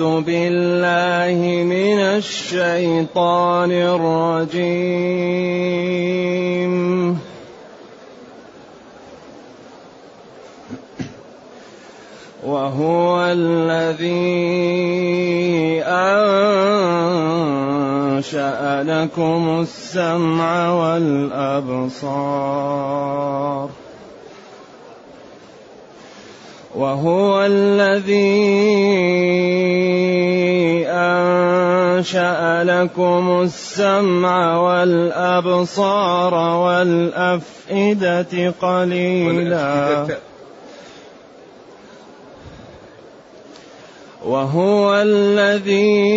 أعوذ 0.00 0.20
بالله 0.20 1.64
من 1.64 1.98
الشيطان 2.20 3.72
الرجيم. 3.72 4.76
وهو 12.44 13.24
الذي 13.24 14.12
أنشأ 15.82 16.52
لكم 18.82 19.58
السمع 19.60 20.72
والأبصار. 20.72 21.86
وهو 26.76 27.44
الذي 27.48 28.36
أنشأ 30.86 32.64
لكم 32.64 33.42
السمع 33.42 34.60
والأبصار 34.60 36.34
والأفئدة 36.34 38.32
قليلا. 38.60 40.06
وهو 44.26 44.94
الذي 44.94 46.16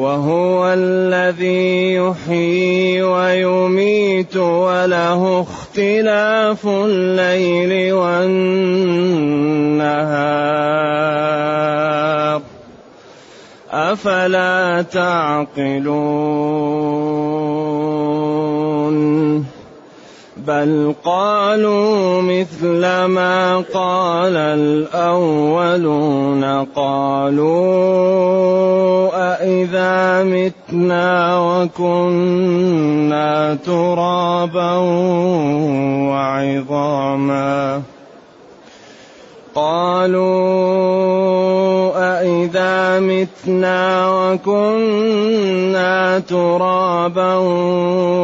وهو 0.00 0.72
الذي 0.72 1.94
يحيي 1.94 3.02
ويميت 3.02 4.36
وله 4.36 5.40
اختلاف 5.40 6.66
الليل 6.66 7.92
والنهار. 7.92 8.80
أفلا 13.70 14.82
تعقلون؟ 14.82 16.50
بل 20.46 20.94
قالوا 21.04 22.22
مثل 22.22 22.80
ما 23.04 23.56
قال 23.74 24.36
الأولون 24.36 25.84
قالوا 26.64 27.50
أإذا 29.32 30.24
متنا 30.24 31.38
وكنا 31.38 32.90
ترابا 33.54 34.76
وعظاما 36.10 37.82
قالوا 39.54 40.30
أإذا 41.96 43.00
متنا 43.00 44.10
وكنا 44.10 46.18
ترابا 46.18 47.34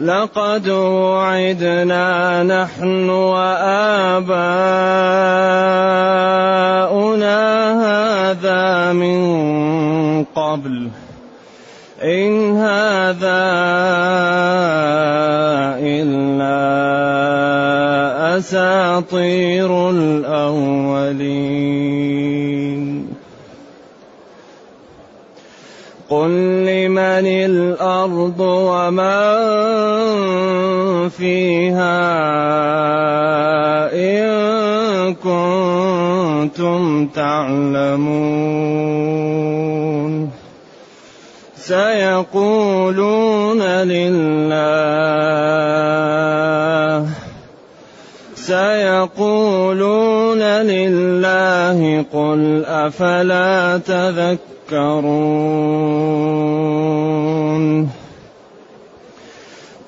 لقد 0.00 0.68
وعدنا 0.68 2.42
نحن 2.42 3.10
وآباؤنا 3.10 4.28
هذا 8.30 8.92
من 8.92 10.24
قبل. 10.24 10.88
إن 12.02 12.56
هذا 12.56 13.42
إلا 15.82 16.58
أساطير 18.38 19.90
الأولين. 19.90 21.18
قل 26.10 26.30
لمن 26.66 27.26
الأرض 27.26 28.40
ومن 28.40 29.28
فيها 31.08 31.98
إن 33.92 35.14
كنتم 35.14 37.06
تعلمون. 37.06 38.38
سيقولون 41.68 43.60
لله 43.62 44.58
سيقولون 48.34 50.42
لله 50.42 52.04
قل 52.12 52.64
أفلا 52.64 53.78
تذكرون 53.78 54.38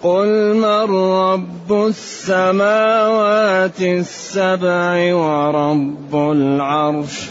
قل 0.03 0.55
من 0.55 1.13
رب 1.13 1.73
السماوات 1.87 3.81
السبع 3.81 5.15
ورب 5.15 6.15
العرش 6.15 7.29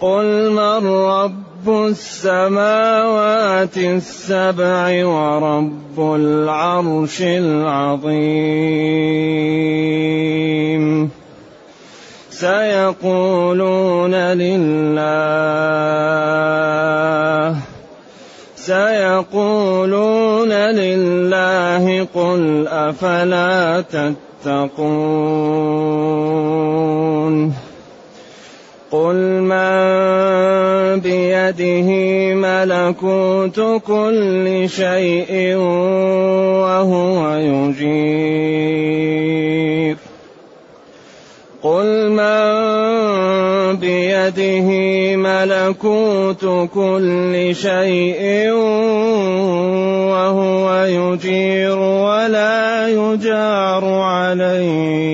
قل 0.00 0.50
من 0.50 0.86
رب 0.86 1.51
رب 1.62 1.94
السماوات 1.94 3.76
السبع 3.76 5.06
ورب 5.06 5.98
العرش 5.98 7.22
العظيم. 7.22 8.42
سيقولون 12.30 14.14
لله 14.14 14.82
سيقولون 18.56 20.52
لله 20.52 22.06
قل 22.14 22.66
أفلا 22.68 23.80
تتقون. 23.80 25.22
قل 28.92 29.40
من 29.40 31.00
بيده 31.00 31.88
ملكوت 32.34 33.60
كل 33.86 34.64
شيء 34.68 35.56
وهو 35.56 37.34
يجير 37.36 38.72
قل 41.62 42.10
من 42.10 42.42
بيده 43.76 44.68
ملكوت 45.16 46.44
كل 46.74 47.54
شيء 47.54 48.52
وهو 50.12 50.84
يجير 50.84 51.78
ولا 51.78 52.88
يجار 52.88 53.84
عليه 53.84 55.11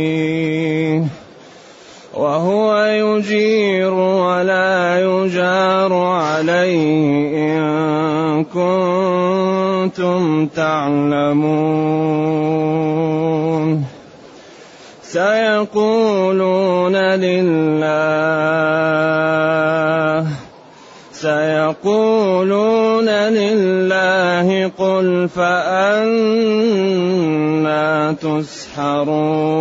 وهو 2.19 2.75
يجير 2.85 3.95
ولا 3.95 4.99
يجار 5.01 5.93
عليه 5.95 7.31
إن 7.55 8.45
كنتم 8.51 10.23
تعلمون. 10.47 11.79
سيقولون 15.03 16.97
لله 16.97 17.79
سيقولون 21.13 23.09
لله 23.09 24.71
قل 24.79 25.29
فأنا 25.29 26.59
تسحرون. 28.13 29.59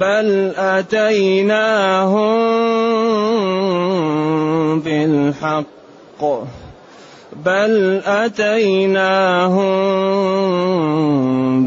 بل 0.00 0.52
أتيناهم 0.56 2.30
بالحق 4.80 6.24
بل 7.44 8.02
أتيناهم 8.06 9.60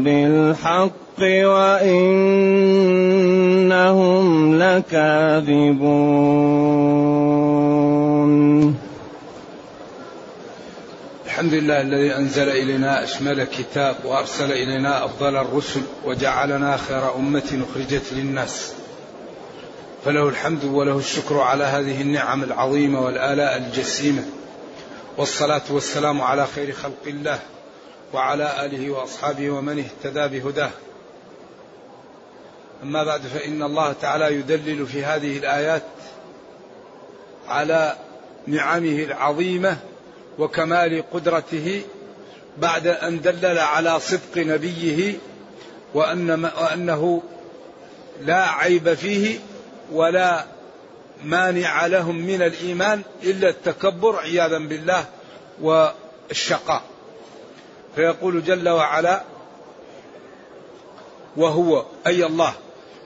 بالحق 0.04 1.20
وإنهم 1.20 2.24
لكاذبون 4.58 6.44
الحمد 11.34 11.54
لله 11.54 11.80
الذي 11.80 12.16
أنزل 12.16 12.48
إلينا 12.48 13.04
أشمل 13.04 13.44
كتاب 13.44 13.96
وأرسل 14.04 14.52
إلينا 14.52 15.04
أفضل 15.04 15.36
الرسل 15.36 15.82
وجعلنا 16.04 16.76
خير 16.76 17.16
أمة 17.16 17.64
أخرجت 17.70 18.12
للناس. 18.12 18.72
فله 20.04 20.28
الحمد 20.28 20.64
وله 20.64 20.98
الشكر 20.98 21.40
على 21.40 21.64
هذه 21.64 22.00
النعم 22.00 22.44
العظيمة 22.44 23.00
والآلاء 23.00 23.56
الجسيمة. 23.56 24.24
والصلاة 25.16 25.62
والسلام 25.70 26.20
على 26.20 26.46
خير 26.46 26.72
خلق 26.72 27.02
الله 27.06 27.38
وعلى 28.12 28.64
آله 28.64 28.90
وأصحابه 28.90 29.50
ومن 29.50 29.78
اهتدى 29.84 30.38
بهداه. 30.38 30.70
أما 32.82 33.04
بعد 33.04 33.20
فإن 33.20 33.62
الله 33.62 33.92
تعالى 33.92 34.34
يدلل 34.34 34.86
في 34.86 35.04
هذه 35.04 35.38
الآيات 35.38 35.82
على 37.48 37.96
نعمه 38.46 38.98
العظيمة 39.02 39.76
وكمال 40.38 41.04
قدرته 41.12 41.82
بعد 42.58 42.86
أن 42.86 43.20
دلل 43.20 43.58
على 43.58 44.00
صدق 44.00 44.36
نبيه 44.36 45.14
وأن 45.94 46.44
وأنه 46.44 47.22
لا 48.20 48.48
عيب 48.50 48.94
فيه 48.94 49.38
ولا 49.92 50.44
مانع 51.24 51.86
لهم 51.86 52.16
من 52.16 52.42
الإيمان 52.42 53.02
إلا 53.22 53.48
التكبر 53.48 54.16
عياذا 54.16 54.58
بالله 54.58 55.04
والشقاء. 55.60 56.82
فيقول 57.96 58.44
جل 58.44 58.68
وعلا 58.68 59.22
وهو 61.36 61.84
أي 62.06 62.26
الله 62.26 62.54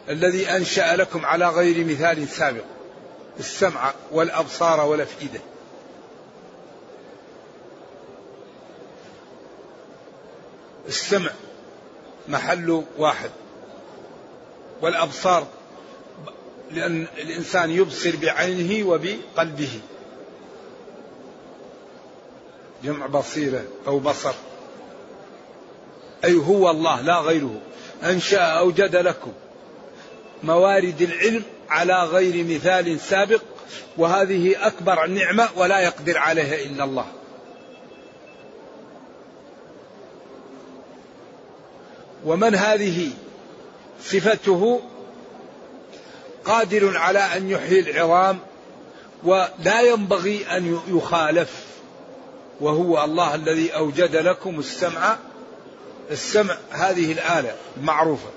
الذي 0.08 0.48
أنشأ 0.50 0.96
لكم 0.96 1.26
على 1.26 1.48
غير 1.48 1.84
مثال 1.84 2.28
سابق 2.28 2.64
السمع 3.38 3.92
والأبصار 4.12 4.80
والأفئدة. 4.80 5.40
السمع 10.88 11.30
محل 12.28 12.84
واحد 12.98 13.30
والأبصار 14.82 15.46
لأن 16.70 17.06
الإنسان 17.18 17.70
يبصر 17.70 18.16
بعينه 18.16 18.88
وبقلبه. 18.88 19.80
جمع 22.84 23.06
بصيرة 23.06 23.64
أو 23.86 23.98
بصر. 23.98 24.34
أي 26.24 26.34
هو 26.34 26.70
الله 26.70 27.00
لا 27.00 27.18
غيره. 27.18 27.60
أنشأ 28.04 28.40
أوجد 28.40 28.96
لكم 28.96 29.32
موارد 30.42 31.02
العلم 31.02 31.42
على 31.68 32.04
غير 32.04 32.44
مثال 32.44 33.00
سابق 33.00 33.40
وهذه 33.96 34.66
أكبر 34.66 35.06
نعمة 35.06 35.48
ولا 35.56 35.80
يقدر 35.80 36.18
عليها 36.18 36.54
إلا 36.54 36.84
الله. 36.84 37.06
ومن 42.28 42.54
هذه 42.54 43.10
صفته 44.02 44.80
قادر 46.44 46.96
على 46.96 47.18
أن 47.18 47.50
يحيي 47.50 47.80
العظام 47.80 48.38
ولا 49.24 49.80
ينبغي 49.80 50.46
أن 50.46 50.80
يخالف 50.88 51.50
وهو 52.60 53.04
الله 53.04 53.34
الذي 53.34 53.74
أوجد 53.74 54.16
لكم 54.16 54.58
السمع. 54.58 55.16
السمع 56.10 56.56
هذه 56.70 57.12
الآلة 57.12 57.54
المعروفة 57.76 58.30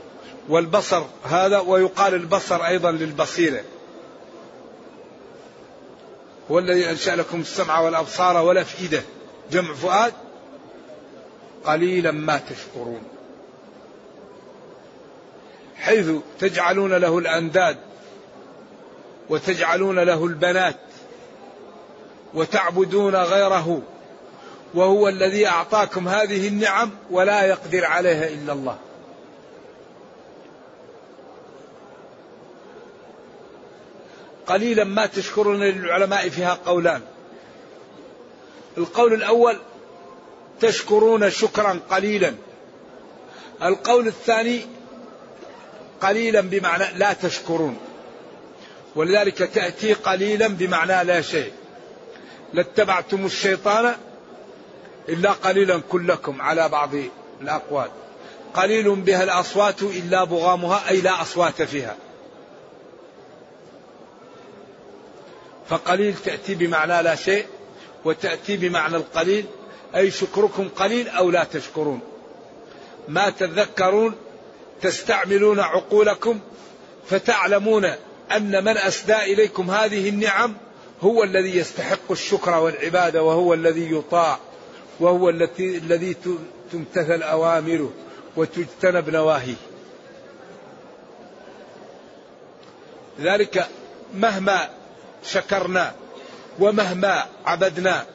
والبصر 0.49 1.03
هذا 1.23 1.59
ويقال 1.59 2.13
البصر 2.13 2.65
أيضا 2.65 2.91
للبصيرة. 2.91 3.63
هو 6.51 6.59
الذي 6.59 6.89
أنشأ 6.89 7.11
لكم 7.11 7.41
السمع 7.41 7.79
والأبصار 7.79 8.37
والافئده 8.37 9.01
جمع 9.51 9.73
فؤاد؟ 9.73 10.13
قليلا 11.65 12.11
ما 12.11 12.37
تشكرون. 12.37 13.20
حيث 15.81 16.09
تجعلون 16.39 16.93
له 16.93 17.17
الأنداد 17.17 17.77
وتجعلون 19.29 19.99
له 19.99 20.25
البنات 20.25 20.75
وتعبدون 22.33 23.15
غيره 23.15 23.81
وهو 24.73 25.07
الذي 25.07 25.47
أعطاكم 25.47 26.07
هذه 26.07 26.47
النعم 26.47 26.91
ولا 27.11 27.45
يقدر 27.45 27.85
عليها 27.85 28.27
إلا 28.27 28.53
الله. 28.53 28.77
قليلا 34.47 34.83
ما 34.83 35.05
تشكرون 35.05 35.63
للعلماء 35.63 36.29
فيها 36.29 36.57
قولان. 36.65 37.01
القول 38.77 39.13
الأول 39.13 39.57
تشكرون 40.61 41.29
شكرا 41.29 41.79
قليلا. 41.89 42.33
القول 43.63 44.07
الثاني 44.07 44.61
قليلا 46.01 46.41
بمعنى 46.41 46.83
لا 46.97 47.13
تشكرون. 47.13 47.77
ولذلك 48.95 49.37
تأتي 49.37 49.93
قليلا 49.93 50.47
بمعنى 50.47 51.03
لا 51.03 51.21
شيء. 51.21 51.51
لاتبعتم 52.53 53.25
الشيطان 53.25 53.95
إلا 55.09 55.31
قليلا 55.31 55.81
كلكم 55.89 56.41
على 56.41 56.69
بعض 56.69 56.89
الأقوال. 57.41 57.89
قليل 58.53 58.95
بها 58.95 59.23
الأصوات 59.23 59.81
إلا 59.81 60.23
بغامها 60.23 60.89
أي 60.89 61.01
لا 61.01 61.21
أصوات 61.21 61.61
فيها. 61.61 61.95
فقليل 65.69 66.15
تأتي 66.25 66.55
بمعنى 66.55 67.03
لا 67.03 67.15
شيء 67.15 67.45
وتأتي 68.05 68.57
بمعنى 68.57 68.95
القليل 68.95 69.45
أي 69.95 70.11
شكركم 70.11 70.69
قليل 70.69 71.09
أو 71.09 71.31
لا 71.31 71.43
تشكرون. 71.43 71.99
ما 73.07 73.29
تذكرون 73.29 74.15
تستعملون 74.81 75.59
عقولكم 75.59 76.39
فتعلمون 77.09 77.85
أن 78.35 78.63
من 78.63 78.77
أسدى 78.77 79.15
إليكم 79.15 79.71
هذه 79.71 80.09
النعم 80.09 80.55
هو 81.01 81.23
الذي 81.23 81.57
يستحق 81.57 82.11
الشكر 82.11 82.59
والعبادة 82.59 83.23
وهو 83.23 83.53
الذي 83.53 83.95
يطاع 83.95 84.39
وهو 84.99 85.29
الذي 85.29 85.77
الذي 85.77 86.15
تمتثل 86.71 87.23
أوامره 87.23 87.91
وتجتنب 88.35 89.09
نواهيه. 89.09 89.55
ذلك 93.19 93.67
مهما 94.13 94.69
شكرنا 95.25 95.93
ومهما 96.59 97.25
عبدنا 97.45 98.05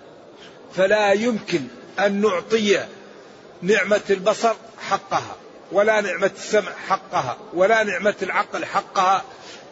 فلا 0.75 1.13
يمكن 1.13 1.61
أن 1.99 2.21
نعطي 2.21 2.81
نعمة 3.63 4.01
البصر 4.11 4.55
حقها. 4.89 5.37
ولا 5.73 6.01
نعمة 6.01 6.31
السمع 6.37 6.73
حقها 6.89 7.37
ولا 7.55 7.83
نعمة 7.83 8.15
العقل 8.23 8.65
حقها. 8.65 9.25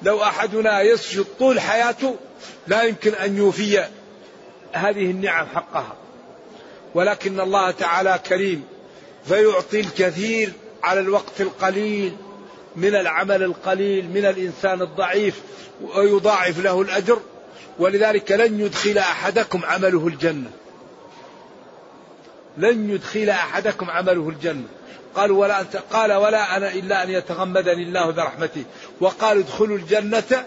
لو 0.03 0.23
أحدنا 0.23 0.83
يسجد 0.83 1.25
طول 1.39 1.61
حياته 1.61 2.17
لا 2.67 2.83
يمكن 2.83 3.15
أن 3.15 3.37
يوفي 3.37 3.85
هذه 4.73 5.11
النعم 5.11 5.47
حقها. 5.47 5.97
ولكن 6.95 7.41
الله 7.41 7.71
تعالى 7.71 8.21
كريم 8.29 8.65
فيعطي 9.27 9.81
الكثير 9.81 10.53
على 10.83 11.01
الوقت 11.01 11.41
القليل 11.41 12.17
من 12.77 12.95
العمل 12.95 13.43
القليل 13.43 14.09
من 14.09 14.25
الإنسان 14.25 14.83
الضعيف 14.83 15.35
ويضاعف 15.83 16.59
له 16.59 16.83
الأجر. 16.83 17.21
ولذلك 17.79 18.33
لن 18.33 18.61
يدخل 18.61 18.99
أحدكم 18.99 19.65
عمله 19.65 20.07
الجنة. 20.07 20.51
لن 22.59 22.91
يدخل 22.91 23.31
أحدكم 23.31 23.91
عمله 23.91 24.29
الجنة. 24.29 24.67
قال 25.15 25.33
ولا 25.33 25.61
أنت 25.61 25.77
قال 25.77 26.13
ولا 26.13 26.57
أنا 26.57 26.73
إلا 26.73 27.03
أن 27.03 27.11
يتغمدني 27.11 27.83
الله 27.83 28.11
برحمته. 28.11 28.65
وقال 29.01 29.39
ادخلوا 29.39 29.77
الجنة 29.77 30.45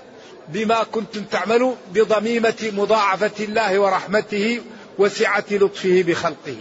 بما 0.48 0.84
كنتم 0.84 1.24
تعملوا 1.24 1.76
بضميمة 1.94 2.72
مضاعفة 2.78 3.46
الله 3.46 3.80
ورحمته 3.80 4.62
وسعة 4.98 5.46
لطفه 5.52 6.04
بخلقه. 6.08 6.58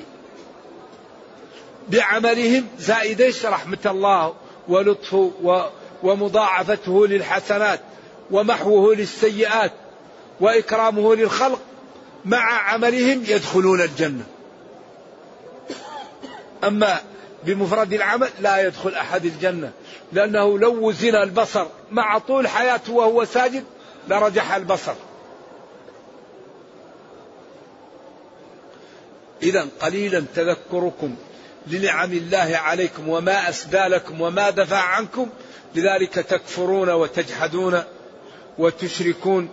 بعملهم 1.89 2.67
زائد 2.79 3.21
إيش 3.21 3.47
رحمة 3.47 3.79
الله 3.87 4.35
ولطفه 4.69 5.33
ومضاعفته 6.03 7.07
للحسنات 7.07 7.81
ومحوه 8.31 8.95
للسيئات 8.95 9.73
وإكرامه 10.41 11.15
للخلق. 11.15 11.61
مع 12.25 12.71
عملهم 12.71 13.23
يدخلون 13.27 13.81
الجنة. 13.81 14.25
أما 16.65 17.01
بمفرد 17.45 17.93
العمل 17.93 18.29
لا 18.41 18.67
يدخل 18.67 18.95
أحد 18.95 19.25
الجنة 19.25 19.73
لأنه 20.13 20.59
لو 20.59 20.89
وزن 20.89 21.15
البصر 21.15 21.67
مع 21.91 22.19
طول 22.19 22.49
حياته 22.49 22.93
وهو 22.93 23.25
ساجد 23.25 23.65
لرجح 24.09 24.55
البصر. 24.55 24.95
إذا 29.43 29.67
قليلا 29.81 30.25
تذكركم 30.35 31.17
لنعم 31.67 32.13
الله 32.13 32.57
عليكم 32.57 33.09
وما 33.09 33.49
أسدى 33.49 33.79
لكم 33.79 34.21
وما 34.21 34.51
دفع 34.51 34.79
عنكم 34.79 35.29
لذلك 35.75 36.15
تكفرون 36.15 36.91
وتجحدون 36.91 37.83
وتشركون. 38.59 39.49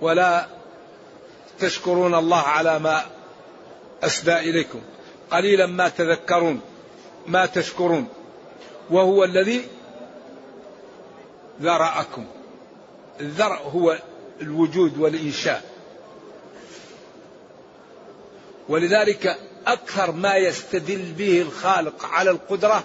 ولا 0.00 0.46
تشكرون 1.60 2.14
الله 2.14 2.40
على 2.40 2.78
ما 2.78 3.02
أسدى 4.02 4.36
إليكم. 4.36 4.80
قليلا 5.30 5.66
ما 5.66 5.88
تذكرون 5.88 6.60
ما 7.26 7.46
تشكرون. 7.46 8.08
وهو 8.90 9.24
الذي 9.24 9.66
ذرأكم. 11.62 12.26
الذرأ 13.20 13.58
هو 13.58 13.98
الوجود 14.40 14.98
والإنشاء. 14.98 15.62
ولذلك 18.68 19.38
أكثر 19.66 20.12
ما 20.12 20.36
يستدل 20.36 21.12
به 21.12 21.42
الخالق 21.42 22.06
على 22.06 22.30
القدرة 22.30 22.84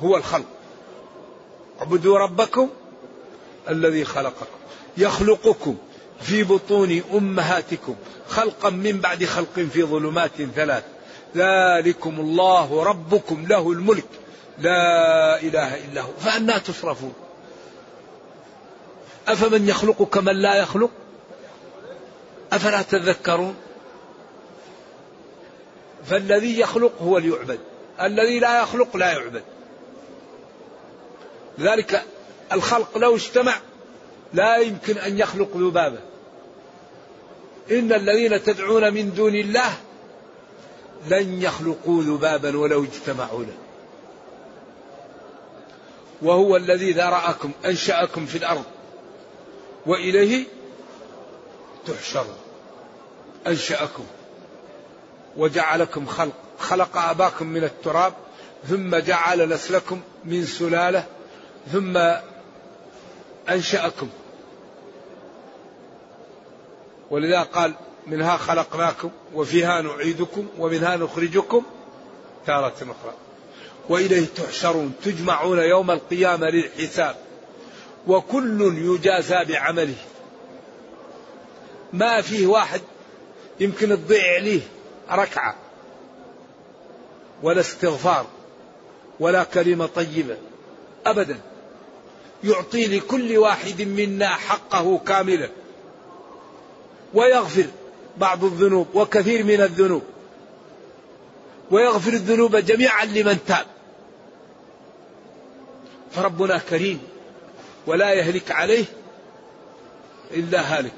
هو 0.00 0.16
الخلق. 0.16 0.46
اعبدوا 1.80 2.18
ربكم 2.18 2.70
الذي 3.68 4.04
خلقكم. 4.04 4.46
يخلقكم 4.96 5.76
في 6.20 6.44
بطون 6.44 7.02
أمهاتكم 7.12 7.96
خلقا 8.28 8.70
من 8.70 9.00
بعد 9.00 9.24
خلق 9.24 9.60
في 9.72 9.82
ظلمات 9.82 10.42
ثلاث. 10.54 10.84
ذلكم 11.36 12.20
الله 12.20 12.84
ربكم 12.84 13.46
له 13.46 13.72
الملك. 13.72 14.08
لا 14.58 15.40
إله 15.40 15.84
إلا 15.84 16.00
هو. 16.00 16.12
فأنا 16.20 16.58
تصرفون. 16.58 17.14
أفمن 19.28 19.68
يخلق 19.68 20.02
كمن 20.02 20.36
لا 20.36 20.54
يخلق؟ 20.54 20.90
أفلا 22.52 22.82
تذكرون؟ 22.82 23.56
فالذي 26.06 26.60
يخلق 26.60 27.02
هو 27.02 27.18
ليعبد. 27.18 27.58
الذي 28.02 28.38
لا 28.38 28.62
يخلق 28.62 28.96
لا 28.96 29.12
يعبد. 29.12 29.42
لذلك 31.58 32.04
الخلق 32.52 32.98
لو 32.98 33.16
اجتمع 33.16 33.54
لا 34.32 34.56
يمكن 34.56 34.98
أن 34.98 35.18
يخلق 35.18 35.56
ذبابة. 35.56 35.98
إن 37.70 37.92
الذين 37.92 38.42
تدعون 38.42 38.94
من 38.94 39.14
دون 39.14 39.34
الله 39.34 39.76
لن 41.08 41.42
يخلقوا 41.42 42.02
ذبابا 42.02 42.58
ولو 42.58 42.84
اجتمعوا 42.84 43.42
له. 43.42 43.54
وهو 46.22 46.56
الذي 46.56 46.92
ذرأكم 46.92 47.50
أنشأكم 47.64 48.26
في 48.26 48.38
الأرض 48.38 48.64
وإليه 49.86 50.44
تحشرون. 51.86 52.36
أنشأكم 53.46 54.04
وجعلكم 55.36 56.06
خلق 56.06 56.32
خلق 56.58 56.96
أباكم 56.96 57.46
من 57.46 57.64
التراب 57.64 58.12
ثم 58.68 58.96
جعل 58.96 59.48
نسلكم 59.48 60.00
من 60.24 60.44
سلالة 60.44 61.06
ثم 61.72 61.96
أنشأكم. 63.48 64.08
ولذا 67.10 67.42
قال 67.42 67.74
منها 68.06 68.36
خلقناكم 68.36 69.10
وفيها 69.34 69.82
نعيدكم 69.82 70.48
ومنها 70.58 70.96
نخرجكم. 70.96 71.62
تارة 72.46 72.74
أخرى. 72.74 73.14
وإليه 73.88 74.26
تحشرون 74.36 74.92
تجمعون 75.04 75.58
يوم 75.58 75.90
القيامة 75.90 76.50
للحساب. 76.50 77.16
وكل 78.06 78.74
يجازى 78.78 79.44
بعمله. 79.44 79.94
ما 81.92 82.20
فيه 82.20 82.46
واحد 82.46 82.80
يمكن 83.60 83.88
تضيع 83.88 84.34
عليه 84.34 84.60
ركعة. 85.10 85.54
ولا 87.42 87.60
استغفار. 87.60 88.26
ولا 89.20 89.44
كلمة 89.44 89.86
طيبة. 89.86 90.36
أبدا. 91.06 91.40
يعطي 92.44 92.86
لكل 92.98 93.38
واحد 93.38 93.82
منا 93.82 94.28
حقه 94.28 94.98
كاملا. 94.98 95.48
ويغفر. 97.14 97.66
بعض 98.18 98.44
الذنوب 98.44 98.86
وكثير 98.94 99.44
من 99.44 99.60
الذنوب. 99.60 100.02
ويغفر 101.70 102.12
الذنوب 102.12 102.56
جميعا 102.56 103.04
لمن 103.04 103.38
تاب. 103.46 103.66
فربنا 106.12 106.58
كريم. 106.58 107.02
ولا 107.86 108.12
يهلك 108.12 108.50
عليه 108.50 108.84
إلا 110.30 110.78
هالك. 110.78 110.92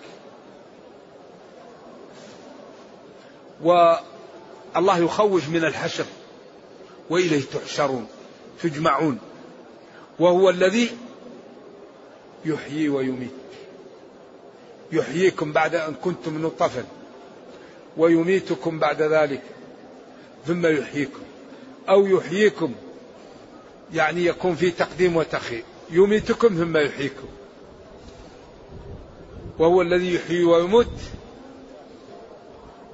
والله 3.62 4.98
يخوف 4.98 5.48
من 5.48 5.64
الحشر. 5.64 6.04
وإليه 7.10 7.42
تحشرون 7.52 8.06
تجمعون. 8.62 9.18
وهو 10.18 10.50
الذي 10.50 10.90
يحيي 12.44 12.88
ويميت. 12.88 13.30
يحييكم 14.92 15.52
بعد 15.52 15.74
أن 15.74 15.94
كنتم 15.94 16.46
نطفا 16.46 16.84
ويميتكم 17.96 18.78
بعد 18.78 19.02
ذلك 19.02 19.42
ثم 20.46 20.66
يحييكم. 20.66 21.20
أو 21.88 22.06
يحييكم 22.06 22.74
يعني 23.94 24.24
يكون 24.24 24.54
في 24.54 24.70
تقديم 24.70 25.16
وتخير 25.16 25.62
يميتكم 25.90 26.48
ثم 26.48 26.76
يحييكم. 26.76 27.28
وهو 29.58 29.82
الذي 29.82 30.14
يحيي 30.14 30.44
ويموت 30.44 30.92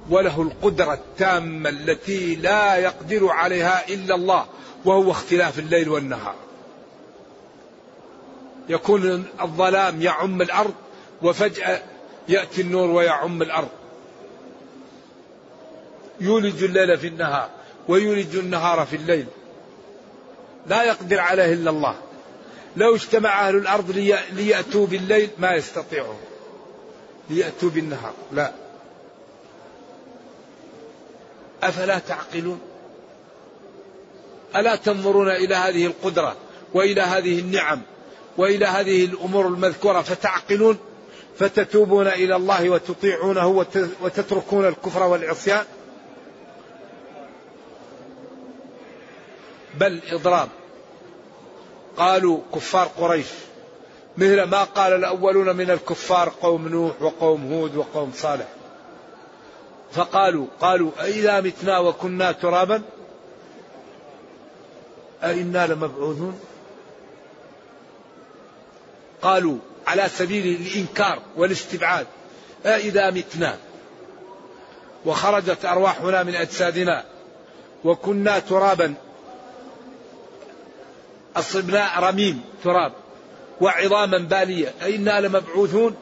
وله 0.09 0.41
القدرة 0.41 0.93
التامة 0.93 1.69
التي 1.69 2.35
لا 2.35 2.75
يقدر 2.75 3.27
عليها 3.27 3.89
إلا 3.89 4.15
الله 4.15 4.45
وهو 4.85 5.11
اختلاف 5.11 5.59
الليل 5.59 5.89
والنهار. 5.89 6.35
يكون 8.69 9.25
الظلام 9.41 10.01
يعم 10.01 10.41
الأرض 10.41 10.73
وفجأة 11.21 11.83
يأتي 12.29 12.61
النور 12.61 12.89
ويعم 12.89 13.41
الأرض. 13.41 13.69
يولج 16.21 16.63
الليل 16.63 16.97
في 16.97 17.07
النهار 17.07 17.49
ويولج 17.87 18.35
النهار 18.35 18.85
في 18.85 18.95
الليل. 18.95 19.25
لا 20.67 20.83
يقدر 20.83 21.19
عليه 21.19 21.53
إلا 21.53 21.69
الله. 21.69 21.95
لو 22.77 22.95
اجتمع 22.95 23.47
أهل 23.47 23.55
الأرض 23.55 23.91
ليأتوا 24.31 24.87
بالليل 24.87 25.29
ما 25.37 25.51
يستطيعون. 25.55 26.17
ليأتوا 27.29 27.69
بالنهار. 27.69 28.13
لا. 28.31 28.51
أفلا 31.63 31.99
تعقلون؟ 31.99 32.59
ألا 34.55 34.75
تنظرون 34.75 35.29
إلى 35.29 35.55
هذه 35.55 35.85
القدرة 35.85 36.35
وإلى 36.73 37.01
هذه 37.01 37.39
النعم 37.39 37.81
وإلى 38.37 38.65
هذه 38.65 39.05
الأمور 39.05 39.47
المذكورة 39.47 40.01
فتعقلون؟ 40.01 40.77
فتتوبون 41.39 42.07
إلى 42.07 42.35
الله 42.35 42.69
وتطيعونه 42.69 43.65
وتتركون 44.01 44.67
الكفر 44.67 45.03
والعصيان؟ 45.03 45.65
بل 49.79 49.99
إضراب. 50.11 50.49
قالوا 51.97 52.39
كفار 52.55 52.87
قريش 52.87 53.27
مثل 54.17 54.43
ما 54.43 54.63
قال 54.63 54.93
الأولون 54.93 55.55
من 55.55 55.71
الكفار 55.71 56.33
قوم 56.41 56.67
نوح 56.67 57.01
وقوم 57.01 57.53
هود 57.53 57.75
وقوم 57.75 58.11
صالح. 58.15 58.47
فقالوا 59.91 60.47
قالوا 60.61 60.91
أئذا 61.01 61.41
متنا 61.41 61.79
وكنا 61.79 62.31
ترابا؟ 62.31 62.81
أئنا 65.23 65.67
لمبعوثون؟ 65.67 66.39
قالوا 69.21 69.57
على 69.87 70.09
سبيل 70.09 70.61
الإنكار 70.61 71.19
والاستبعاد 71.35 72.07
أئذا 72.65 73.11
متنا؟ 73.11 73.57
وخرجت 75.05 75.65
أرواحنا 75.65 76.23
من 76.23 76.35
أجسادنا 76.35 77.03
وكنا 77.83 78.39
ترابا. 78.39 78.93
أصبنا 81.35 81.99
رميم 81.99 82.41
تراب 82.63 82.91
وعظاما 83.61 84.17
بالية. 84.17 84.73
أئنا 84.81 85.21
لمبعوثون. 85.21 85.95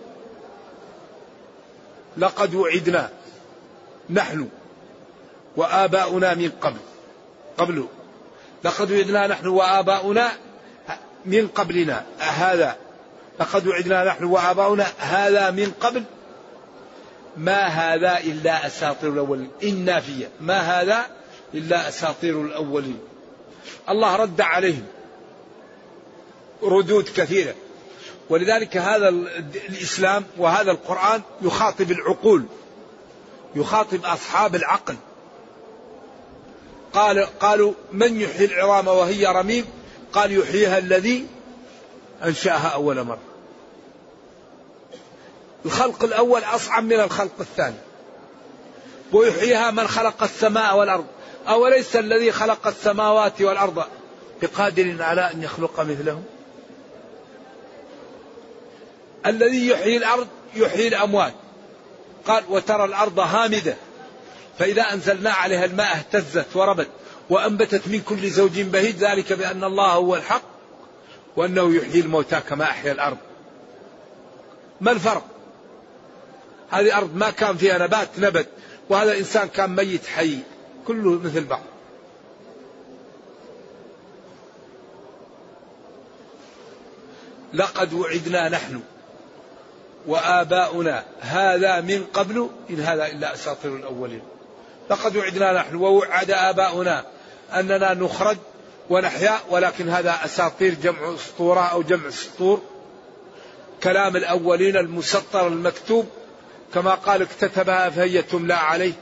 لقد 2.18 2.56
وعدنا. 2.56 3.10
نحن 4.10 4.50
وآباؤنا 5.56 6.34
من 6.34 6.52
قبل. 6.62 6.78
قبل. 7.58 7.88
لقد 8.64 8.92
وعدنا 8.92 9.28
نحن 9.28 9.48
وآباؤنا 9.48 10.32
من 11.26 11.48
قبلنا. 11.48 12.06
هذا. 12.20 12.76
لقد 13.40 13.68
وعدنا 13.68 14.04
نحن 14.04 14.24
وآباؤنا. 14.24 14.88
هذا 14.98 15.52
من 15.52 15.72
قبل. 15.82 16.04
ما 17.38 17.68
هذا 17.68 18.18
إلا 18.18 18.68
أساطير 18.68 19.10
الأولين. 19.10 19.50
إن 19.64 19.86
نافية 19.86 20.30
ما 20.42 20.60
هذا 20.60 21.06
إلا 21.54 21.88
أساطير 21.88 22.42
الأولين. 22.42 23.00
الله 23.90 24.16
رد 24.16 24.42
عليهم. 24.42 24.86
ردود 26.64 27.10
كثيرة. 27.16 27.54
ولذلك 28.30 28.78
هذا 28.78 29.10
الإسلام 29.70 30.26
وهذا 30.38 30.72
القرآن 30.72 31.22
يخاطب 31.42 31.92
العقول 31.92 32.46
يخاطب 33.56 34.06
أصحاب 34.06 34.56
العقل. 34.56 34.96
قال 36.94 37.28
قالوا 37.40 37.74
من 37.92 38.22
يحيي 38.22 38.46
العظام 38.46 38.88
وهي 38.88 39.26
رميم؟ 39.26 39.66
قال 40.14 40.40
يحييها 40.40 40.78
الذي 40.78 41.28
أنشأها 42.24 42.68
أول 42.68 43.04
مرة. 43.04 43.20
الخلق 45.66 46.04
الأول 46.04 46.44
أصعب 46.44 46.84
من 46.84 47.00
الخلق 47.00 47.36
الثاني. 47.40 47.76
ويحييها 49.14 49.72
من 49.72 49.88
خلق 49.88 50.24
السماء 50.24 50.78
والأرض. 50.78 51.06
أوليس 51.48 51.96
الذي 51.96 52.32
خلق 52.32 52.68
السماوات 52.68 53.42
والأرض 53.42 53.84
بقادر 54.42 55.04
على 55.04 55.32
أن 55.32 55.44
يخلق 55.44 55.80
مثلهم؟ 55.80 56.24
الذي 59.26 59.68
يحيي 59.68 59.98
الأرض 59.98 60.28
يحيي 60.56 60.88
الأموات. 60.88 61.34
قال 62.26 62.44
وترى 62.50 62.86
الأرض 62.86 63.20
هامدة. 63.20 63.76
فإذا 64.60 64.82
أنزلنا 64.82 65.32
عليها 65.32 65.66
الماء 65.66 65.96
اهتزت 65.96 66.56
وربت 66.56 66.88
وأنبتت 67.30 67.88
من 67.88 68.02
كل 68.02 68.30
زوج 68.30 68.62
بهيج 68.62 68.96
ذلك 68.96 69.34
بأن 69.34 69.64
الله 69.64 69.92
هو 69.92 70.16
الحق 70.16 70.44
وأنه 71.36 71.76
يحيي 71.76 72.00
الموتى 72.00 72.42
كما 72.50 72.64
أحيا 72.64 72.92
الأرض. 72.92 73.18
ما 74.82 74.92
الفرق؟ 74.92 75.26
هذه 76.70 76.98
أرض 76.98 77.16
ما 77.16 77.30
كان 77.30 77.58
فيها 77.58 77.78
نبات 77.78 78.10
نبت 78.18 78.48
وهذا 78.90 79.18
إنسان 79.18 79.48
كان 79.48 79.76
ميت 79.76 80.06
حي 80.06 80.38
كله 80.88 81.12
مثل 81.12 81.44
بعض. 81.44 81.64
لقد 87.54 87.94
وعدنا 87.94 88.50
نحن 88.50 88.82
وآباؤنا 90.08 91.04
هذا 91.20 91.82
من 91.82 92.06
قبل 92.14 92.50
إن 92.70 92.80
هذا 92.80 93.08
إلا 93.08 93.34
أساطير 93.34 93.76
الأولين. 93.76 94.22
لقد 94.90 95.16
وعدنا 95.16 95.54
نحن 95.54 95.76
ووعد 95.76 96.32
آباؤنا 96.32 97.06
أننا 97.54 97.94
نخرج 97.94 98.38
ونحيا 98.90 99.40
ولكن 99.50 99.90
هذا 99.90 100.20
أساطير 100.26 100.74
جمع 100.74 101.16
أسطورة 101.16 101.62
أو 101.62 101.82
جمع 101.82 102.10
سطور. 102.10 102.62
كلام 103.84 104.16
الأولين 104.16 104.78
المسطر 104.78 105.48
المكتوب 105.48 106.10
كما 106.74 106.96
قال 106.96 107.22
اكتتبها 107.22 107.90
فهي 107.90 108.22
تملى 108.22 108.54
عليه. 108.54 108.94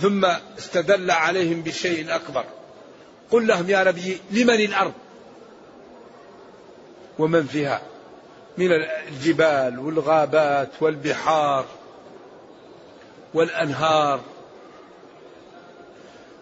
ثم 0.00 0.24
استدل 0.58 1.10
عليهم 1.10 1.62
بشيء 1.62 2.14
أكبر. 2.14 2.44
قل 3.30 3.46
لهم 3.46 3.70
يا 3.70 3.84
نبي 3.84 4.18
لمن 4.30 4.60
الأرض؟ 4.60 4.92
ومن 7.18 7.46
فيها؟ 7.46 7.82
من 8.58 8.72
الجبال 8.72 9.78
والغابات 9.78 10.68
والبحار 10.80 11.66
والأنهار 13.34 14.20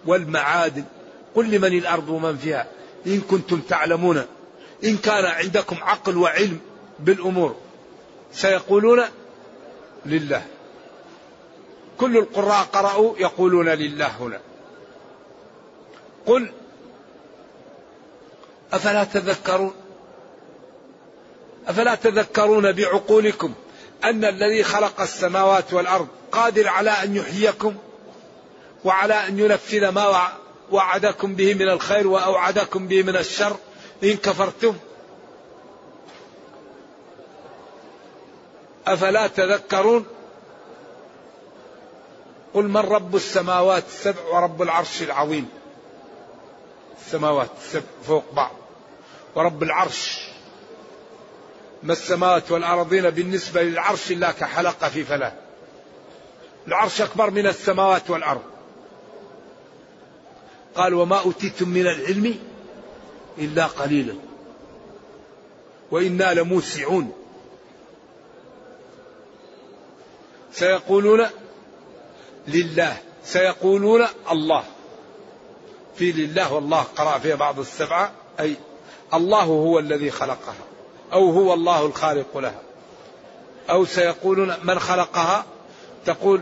والمعادن. 0.07 0.85
قل 1.35 1.51
لمن 1.51 1.79
الأرض 1.79 2.09
ومن 2.09 2.37
فيها؟ 2.37 2.67
إن 3.07 3.21
كنتم 3.21 3.61
تعلمون. 3.61 4.27
إن 4.85 4.97
كان 4.97 5.25
عندكم 5.25 5.77
عقل 5.83 6.17
وعلم 6.17 6.61
بالأمور 6.99 7.57
سيقولون 8.33 9.03
لله. 10.07 10.43
كل 12.01 12.19
القراء 12.19 12.65
قرأوا 12.65 13.15
يقولون 13.19 13.69
لله 13.69 14.07
هنا. 14.07 14.41
قل 16.27 16.53
أفلا 18.73 19.05
تذكرون؟ 19.05 19.75
أفلا 21.69 21.95
تذكرون 21.95 22.73
بعقولكم 22.73 23.55
أن 24.05 24.25
الذي 24.25 24.63
خلق 24.63 25.01
السماوات 25.01 25.73
والأرض 25.73 26.09
قادر 26.33 26.69
على 26.69 26.91
أن 26.91 27.17
يحييكم 27.17 27.77
وعلى 28.85 29.15
أن 29.15 29.39
ينفذ 29.39 29.89
ما 29.89 30.29
وعدكم 30.71 31.35
به 31.35 31.55
من 31.55 31.69
الخير 31.69 32.07
وأوعدكم 32.07 32.87
به 32.87 33.03
من 33.03 33.17
الشر 33.17 33.57
إن 34.05 34.17
كفرتم. 34.17 34.77
أفلا 38.87 39.27
تذكرون؟ 39.27 40.07
قل 42.55 42.65
من 42.65 42.77
رب 42.77 43.17
السماوات 43.17 43.85
السبع 43.87 44.23
ورب 44.33 44.63
العرش 44.63 45.03
العظيم؟ 45.03 45.49
السماوات 47.07 47.51
السبع 47.59 47.85
فوق 48.07 48.25
بعض. 48.33 48.53
ورب 49.35 49.63
العرش. 49.63 50.29
ما 51.83 51.93
السماوات 51.93 52.51
والأرضين 52.51 53.11
بالنسبة 53.11 53.63
للعرش 53.63 54.11
إلا 54.11 54.33
كحلقة 54.33 54.89
في 54.89 55.05
فلاة. 55.05 55.33
العرش 56.69 57.01
أكبر 57.03 57.31
من 57.31 57.47
السماوات 57.47 58.11
والأرض. 58.11 58.43
قال 60.75 60.95
وما 60.95 61.21
أوتيتم 61.21 61.69
من 61.69 61.87
العلم 61.87 62.39
إلا 63.39 63.67
قليلا. 63.67 64.15
وإنا 65.91 66.35
لموسعون. 66.35 67.13
سيقولون 70.53 71.27
لله. 72.49 72.97
سيقولون 73.25 74.07
الله. 74.31 74.65
في 75.97 76.13
لله 76.13 76.53
والله 76.53 76.83
قرأ 76.97 77.19
في 77.19 77.37
بعض 77.37 77.59
السبعة 77.59 78.13
أي 78.41 78.57
الله 79.15 79.43
هو 79.43 79.79
الذي 79.79 80.11
خلقها 80.11 80.55
أو 81.13 81.31
هو 81.31 81.55
الله 81.55 81.87
الخالق 81.87 82.39
لها. 82.39 82.61
أو 83.71 83.85
سيقولون 83.85 84.55
من 84.65 84.79
خلقها؟ 84.79 85.45
تقول 86.07 86.41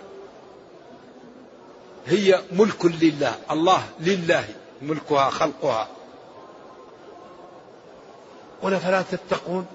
هي 2.07 2.41
ملك 2.53 2.85
لله 2.85 3.35
الله 3.51 3.83
لله 4.01 4.45
ملكها 4.83 5.31
خلقها. 5.31 5.89
قل 8.63 8.81
فلا 8.81 9.03
تتقون؟ 9.03 9.67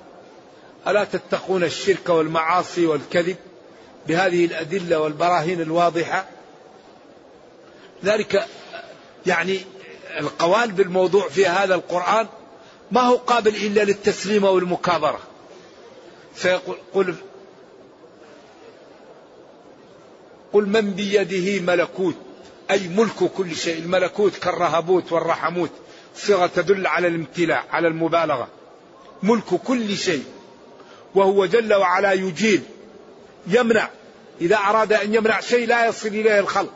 ألا 0.87 1.03
تتقون 1.03 1.63
الشرك 1.63 2.09
والمعاصي 2.09 2.85
والكذب؟ 2.85 3.35
بهذه 4.07 4.45
الأدلة 4.45 4.99
والبراهين 4.99 5.61
الواضحة. 5.61 6.25
ذلك 8.05 8.45
يعني 9.25 9.59
القوال 10.19 10.71
بالموضوع 10.71 11.29
في 11.29 11.45
هذا 11.47 11.75
القرآن 11.75 12.27
ما 12.91 13.01
هو 13.01 13.15
قابل 13.15 13.55
إلا 13.55 13.83
للتسليم 13.83 14.43
والمكابرة. 14.43 15.19
سيقول 16.35 16.77
قل 16.93 17.15
قل 20.53 20.65
من 20.65 20.91
بيده 20.91 21.61
ملكوت 21.61 22.15
أي 22.71 22.87
ملك 22.87 23.23
كل 23.37 23.55
شيء 23.55 23.77
الملكوت 23.79 24.37
كالرهبوت 24.37 25.11
والرحموت. 25.11 25.69
صيغة 26.15 26.47
تدل 26.47 26.87
على 26.87 27.07
الامتلاء 27.07 27.65
على 27.71 27.87
المبالغة. 27.87 28.47
ملك 29.23 29.45
كل 29.45 29.97
شيء 29.97 30.23
وهو 31.15 31.45
جل 31.45 31.73
وعلا 31.73 32.13
يجيل. 32.13 32.61
يمنع. 33.47 33.89
إذا 34.41 34.55
أراد 34.55 34.93
أن 34.93 35.13
يمنع 35.13 35.39
شيء 35.39 35.67
لا 35.67 35.85
يصل 35.85 36.07
إليه 36.07 36.39
الخلق. 36.39 36.73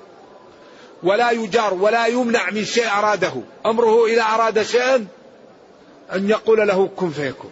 ولا 1.04 1.32
يجار 1.32 1.74
ولا 1.74 2.08
يمنع 2.08 2.50
من 2.50 2.66
شيء 2.66 2.88
أراده. 2.88 3.34
أمره 3.66 4.06
إذا 4.06 4.22
أراد 4.22 4.64
شيئا 4.64 5.08
أن 6.14 6.30
يقول 6.30 6.68
له 6.68 6.90
كن 6.96 7.10
فيكون. 7.10 7.52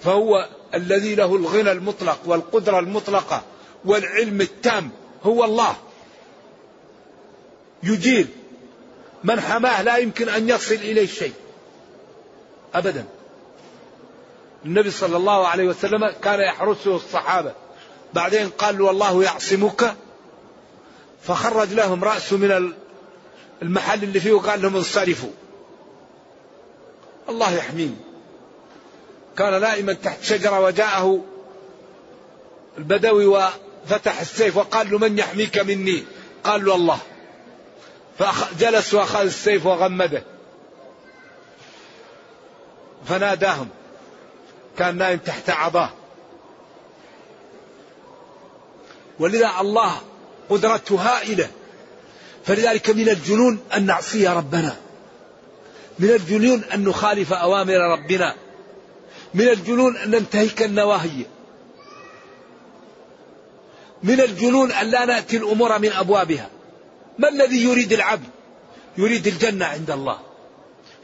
فهو 0.00 0.48
الذي 0.74 1.14
له 1.14 1.36
الغنى 1.36 1.72
المطلق 1.72 2.18
والقدرة 2.26 2.78
المطلقة 2.78 3.42
والعلم 3.84 4.40
التام. 4.40 4.90
هو 5.24 5.44
الله. 5.44 5.76
يجيل 7.82 8.26
من 9.24 9.40
حماه 9.40 9.82
لا 9.82 9.96
يمكن 9.96 10.28
أن 10.28 10.48
يصل 10.48 10.74
إليه 10.74 11.06
شيء. 11.06 11.32
أبدا. 12.74 13.04
النبي 14.64 14.90
صلى 14.90 15.16
الله 15.16 15.48
عليه 15.48 15.64
وسلم 15.64 16.10
كان 16.22 16.40
يحرسه 16.40 16.96
الصحابة. 16.96 17.52
بعدين 18.14 18.50
قال 18.50 18.80
والله 18.80 19.24
يعصمك. 19.24 19.94
فخرج 21.22 21.72
لهم 21.72 22.04
رأسه 22.04 22.36
من 22.36 22.72
المحل 23.62 24.02
اللي 24.02 24.20
فيه 24.20 24.32
وقال 24.32 24.62
لهم 24.62 24.76
انصرفوا. 24.76 25.30
الله 27.28 27.54
يحميه 27.54 27.90
كان 29.36 29.60
نائما 29.60 29.92
تحت 29.92 30.22
شجرة 30.22 30.60
وجاءه 30.60 31.24
البدوي 32.78 33.26
وفتح 33.26 34.20
السيف 34.20 34.56
وقال 34.56 34.90
له 34.90 34.98
من 34.98 35.18
يحميك 35.18 35.58
مني؟ 35.58 36.04
قال 36.44 36.64
له 36.64 36.74
الله. 36.74 36.98
فجلس 38.18 38.94
وأخذ 38.94 39.20
السيف 39.20 39.66
وغمده. 39.66 40.22
فناداهم. 43.08 43.68
كان 44.78 44.96
نايم 44.98 45.18
تحت 45.18 45.50
عضاه 45.50 45.90
ولذا 49.18 49.50
الله 49.60 50.00
قدرته 50.50 50.94
هائلة. 50.94 51.50
فلذلك 52.44 52.90
من 52.90 53.08
الجنون 53.08 53.58
أن 53.76 53.86
نعصي 53.86 54.28
ربنا. 54.28 54.76
من 55.98 56.10
الجنون 56.10 56.64
أن 56.64 56.84
نخالف 56.84 57.32
أوامر 57.32 57.74
ربنا. 57.74 58.34
من 59.34 59.48
الجنون 59.48 59.96
أن 59.96 60.10
ننتهك 60.10 60.62
النواهي. 60.62 61.26
من 64.02 64.20
الجنون 64.20 64.72
أن 64.72 64.90
لا 64.90 65.04
نأتي 65.04 65.36
الأمور 65.36 65.78
من 65.78 65.92
أبوابها. 65.92 66.48
ما 67.18 67.28
الذي 67.28 67.64
يريد 67.64 67.92
العبد؟ 67.92 68.28
يريد 68.98 69.26
الجنة 69.26 69.64
عند 69.66 69.90
الله. 69.90 70.18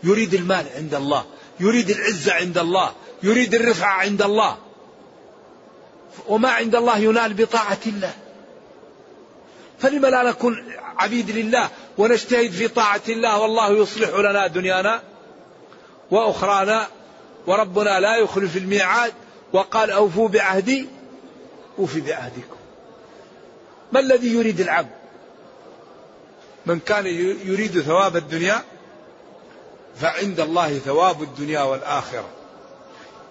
يريد 0.04 0.34
المال 0.34 0.66
عند 0.76 0.94
الله. 0.94 1.24
يريد 1.60 1.90
العزة 1.90 2.32
عند 2.32 2.58
الله. 2.58 2.92
يريد 3.24 3.54
الرفعة 3.54 3.92
عند 3.92 4.22
الله. 4.22 4.56
وما 6.28 6.48
عند 6.48 6.74
الله 6.74 6.98
ينال 6.98 7.34
بطاعة 7.34 7.78
الله. 7.86 8.12
فلما 9.78 10.08
لا 10.08 10.22
نكون 10.22 10.72
عبيد 10.96 11.30
لله 11.30 11.68
ونجتهد 11.98 12.50
في 12.50 12.68
طاعة 12.68 13.02
الله 13.08 13.40
والله 13.40 13.70
يصلح 13.70 14.08
لنا 14.08 14.46
دنيانا 14.46 15.02
وأخرانا 16.10 16.86
وربنا 17.46 18.00
لا 18.00 18.16
يخلف 18.16 18.56
الميعاد 18.56 19.12
وقال 19.52 19.90
أوفوا 19.90 20.28
بعهدي 20.28 20.88
أوفي 21.78 22.00
بعهدكم. 22.00 22.56
ما 23.92 24.00
الذي 24.00 24.32
يريد 24.34 24.60
العبد؟ 24.60 24.90
من 26.66 26.78
كان 26.78 27.06
يريد 27.44 27.80
ثواب 27.80 28.16
الدنيا 28.16 28.62
فعند 30.00 30.40
الله 30.40 30.78
ثواب 30.78 31.22
الدنيا 31.22 31.62
والآخرة. 31.62 32.28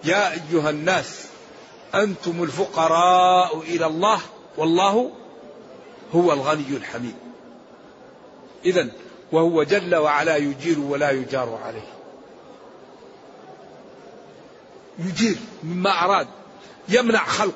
يا 0.04 0.32
أيها 0.32 0.70
الناس 0.70 1.26
أنتم 1.94 2.42
الفقراء 2.42 3.58
إلى 3.60 3.86
الله 3.86 4.20
والله 4.56 5.10
هو 6.14 6.32
الغني 6.32 6.76
الحميد. 6.76 7.14
إذا 8.64 8.88
وهو 9.32 9.62
جل 9.62 9.94
وعلا 9.94 10.36
يجير 10.36 10.80
ولا 10.80 11.10
يجار 11.10 11.58
عليه. 11.64 11.88
يجير 14.98 15.36
مما 15.62 16.04
أراد 16.04 16.26
يمنع 16.88 17.24
خلقه 17.24 17.54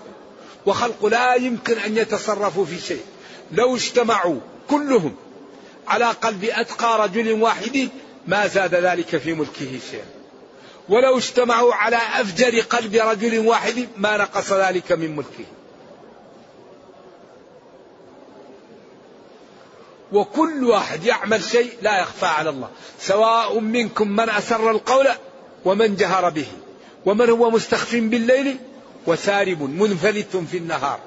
وخلقه 0.67 1.11
لا 1.11 1.35
يمكن 1.35 1.79
أن 1.79 1.97
يتصرفوا 1.97 2.65
في 2.65 2.79
شيء. 2.79 3.03
لو 3.53 3.77
اجتمعوا 3.77 4.41
كلهم 4.71 5.17
على 5.89 6.05
قلب 6.05 6.45
أتقى 6.45 6.99
رجل 7.05 7.43
واحد 7.43 7.89
ما 8.27 8.47
زاد 8.47 8.75
ذلك 8.75 9.17
في 9.17 9.35
ملكه 9.35 9.79
شيئا. 9.91 10.18
ولو 10.89 11.19
اجتمعوا 11.19 11.75
على 11.75 11.97
أفجر 11.97 12.61
قلب 12.61 12.95
رجل 12.95 13.39
واحد 13.39 13.89
ما 13.97 14.17
نقص 14.17 14.53
ذلك 14.53 14.93
من 14.93 15.17
ملكه. 15.17 15.45
وكل 20.13 20.65
واحد 20.65 21.05
يعمل 21.05 21.43
شيء 21.43 21.73
لا 21.83 22.01
يخفى 22.01 22.27
على 22.27 22.51
الله. 22.51 22.69
سواء 23.01 23.59
منكم 23.59 24.09
من 24.09 24.31
أسر 24.31 24.71
القول 24.71 25.09
ومن 25.65 25.97
جهر 25.97 26.31
به. 26.31 26.47
ومن 27.07 27.31
هو 27.31 27.51
مستخف 27.51 27.95
بالليل 27.95 28.57
وسارب 29.07 29.63
منفلت 29.63 30.37
في 30.37 30.57
النهار. 30.57 31.01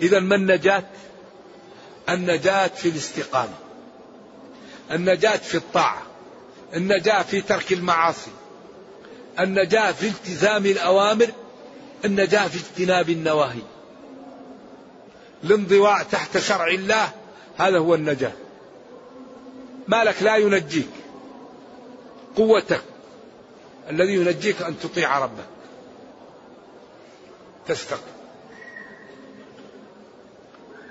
إذا 0.00 0.20
ما 0.20 0.36
النجاة؟ 0.36 0.84
النجاة 2.08 2.66
في 2.66 2.88
الاستقامة. 2.88 3.67
النجاة 4.90 5.36
في 5.36 5.54
الطاعة 5.54 6.02
النجاة 6.74 7.22
في 7.22 7.40
ترك 7.40 7.72
المعاصي 7.72 8.30
النجاة 9.40 9.92
في 9.92 10.08
التزام 10.08 10.66
الأوامر 10.66 11.28
النجاة 12.04 12.48
في 12.48 12.56
اجتناب 12.56 13.10
النواهي. 13.10 13.62
الانضواء 15.44 16.02
تحت 16.02 16.38
شرع 16.38 16.68
الله 16.68 17.10
هذا 17.56 17.78
هو 17.78 17.94
النجاة. 17.94 18.32
مالك 19.88 20.22
لا 20.22 20.36
ينجيك 20.36 20.88
قوتك 22.36 22.82
الذي 23.90 24.14
ينجيك 24.14 24.62
أن 24.62 24.78
تطيع 24.80 25.18
ربك. 25.18 25.44
تستقيم 27.66 28.18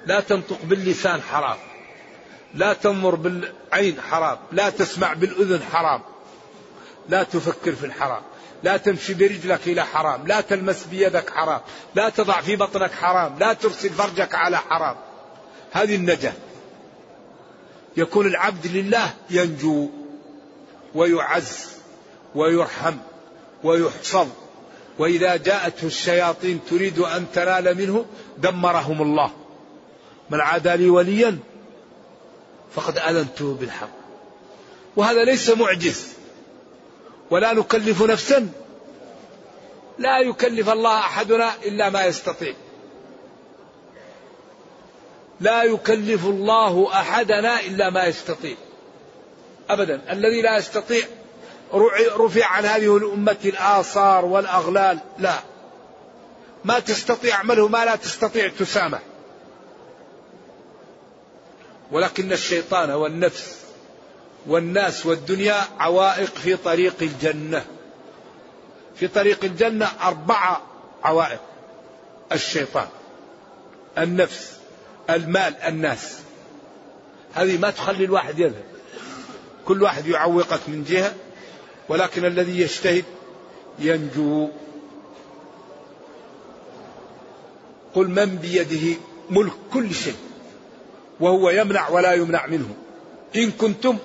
لا 0.05 0.19
تنطق 0.19 0.59
باللسان 0.63 1.21
حرام. 1.21 1.57
لا 2.57 2.73
تنظر 2.73 3.15
بالعين 3.15 4.01
حرام 4.01 4.37
لا 4.51 4.69
تسمع 4.69 5.13
بالأذن 5.13 5.63
حرام 5.63 6.01
لا 7.09 7.23
تفكر 7.23 7.71
في 7.75 7.85
الحرام 7.85 8.21
لا 8.63 8.77
تمشي 8.77 9.13
برجلك 9.13 9.67
إلى 9.67 9.85
حرام 9.85 10.27
لا 10.27 10.41
تلمس 10.41 10.83
بيدك 10.83 11.29
حرام 11.29 11.61
لا 11.95 12.09
تضع 12.09 12.41
في 12.41 12.55
بطنك 12.55 12.91
حرام 12.91 13.39
لا 13.39 13.53
ترسل 13.53 13.89
فرجك 13.89 14.35
على 14.35 14.57
حرام. 14.57 14.95
هذه 15.71 15.95
النجاة. 15.95 16.33
يكون 17.97 18.27
العبد 18.27 18.67
لله 18.67 19.13
ينجو 19.29 19.89
ويعز 20.95 21.67
ويرحم 22.35 22.95
ويحفظ. 23.63 24.27
وإذا 24.99 25.35
جاءته 25.35 25.87
الشياطين 25.87 26.59
تريد 26.69 26.99
أن 26.99 27.25
تنال 27.33 27.77
منه 27.77 28.05
دمرهم 28.37 29.01
الله. 29.01 29.31
من 30.29 30.41
عادى 30.41 30.75
لي 30.75 30.89
وليا 30.89 31.39
فقد 32.75 32.97
آذنته 32.97 33.53
بالحق. 33.59 33.89
وهذا 34.95 35.23
ليس 35.23 35.49
معجز. 35.49 36.07
ولا 37.29 37.53
نكلف 37.53 38.03
نفسا. 38.03 38.49
لا 39.97 40.19
يكلف 40.19 40.69
الله 40.69 40.99
أحدنا 40.99 41.55
إلا 41.65 41.89
ما 41.89 42.05
يستطيع. 42.05 42.53
لا 45.39 45.63
يكلف 45.63 46.25
الله 46.25 46.93
أحدنا 46.93 47.59
إلا 47.59 47.89
ما 47.89 48.05
يستطيع. 48.05 48.55
أبدا. 49.69 50.01
الذي 50.11 50.41
لا 50.41 50.57
يستطيع 50.57 51.05
رفع 52.17 52.45
عن 52.45 52.65
هذه 52.65 52.97
الأمة 52.97 53.37
الآثار 53.45 54.25
والأغلال. 54.25 54.99
لا. 55.17 55.39
ما 56.65 56.79
تستطيع 56.79 57.35
اعمله 57.35 57.67
ما 57.67 57.85
لا 57.85 57.95
تستطيع 57.95 58.47
تسامح. 58.59 58.99
ولكن 61.91 62.31
الشيطان 62.31 62.91
والنفس 62.91 63.57
والناس 64.47 65.05
والدنيا 65.05 65.63
عوائق 65.79 66.35
في 66.35 66.55
طريق 66.55 66.95
الجنة. 67.01 67.65
في 68.95 69.07
طريق 69.07 69.43
الجنة 69.43 69.91
أربعة 70.01 70.61
عوائق. 71.03 71.39
الشيطان 72.31 72.87
النفس 73.97 74.57
المال 75.09 75.55
الناس. 75.55 76.19
هذه 77.33 77.57
ما 77.57 77.69
تخلي 77.69 78.05
الواحد 78.05 78.39
يذهب. 78.39 78.63
كل 79.65 79.83
واحد 79.83 80.07
يعوقك 80.07 80.59
من 80.67 80.83
جهة 80.83 81.15
ولكن 81.89 82.25
الذي 82.25 82.61
يجتهد 82.61 83.05
ينجو. 83.79 84.49
قل 87.95 88.07
من 88.07 88.35
بيده 88.35 88.97
ملك 89.29 89.53
كل 89.73 89.93
شيء. 89.93 90.26
وهو 91.19 91.49
يمنع 91.49 91.89
ولا 91.89 92.13
يمنع 92.13 92.47
منه. 92.47 92.69
إن 93.35 93.51
كنتم 93.51 93.97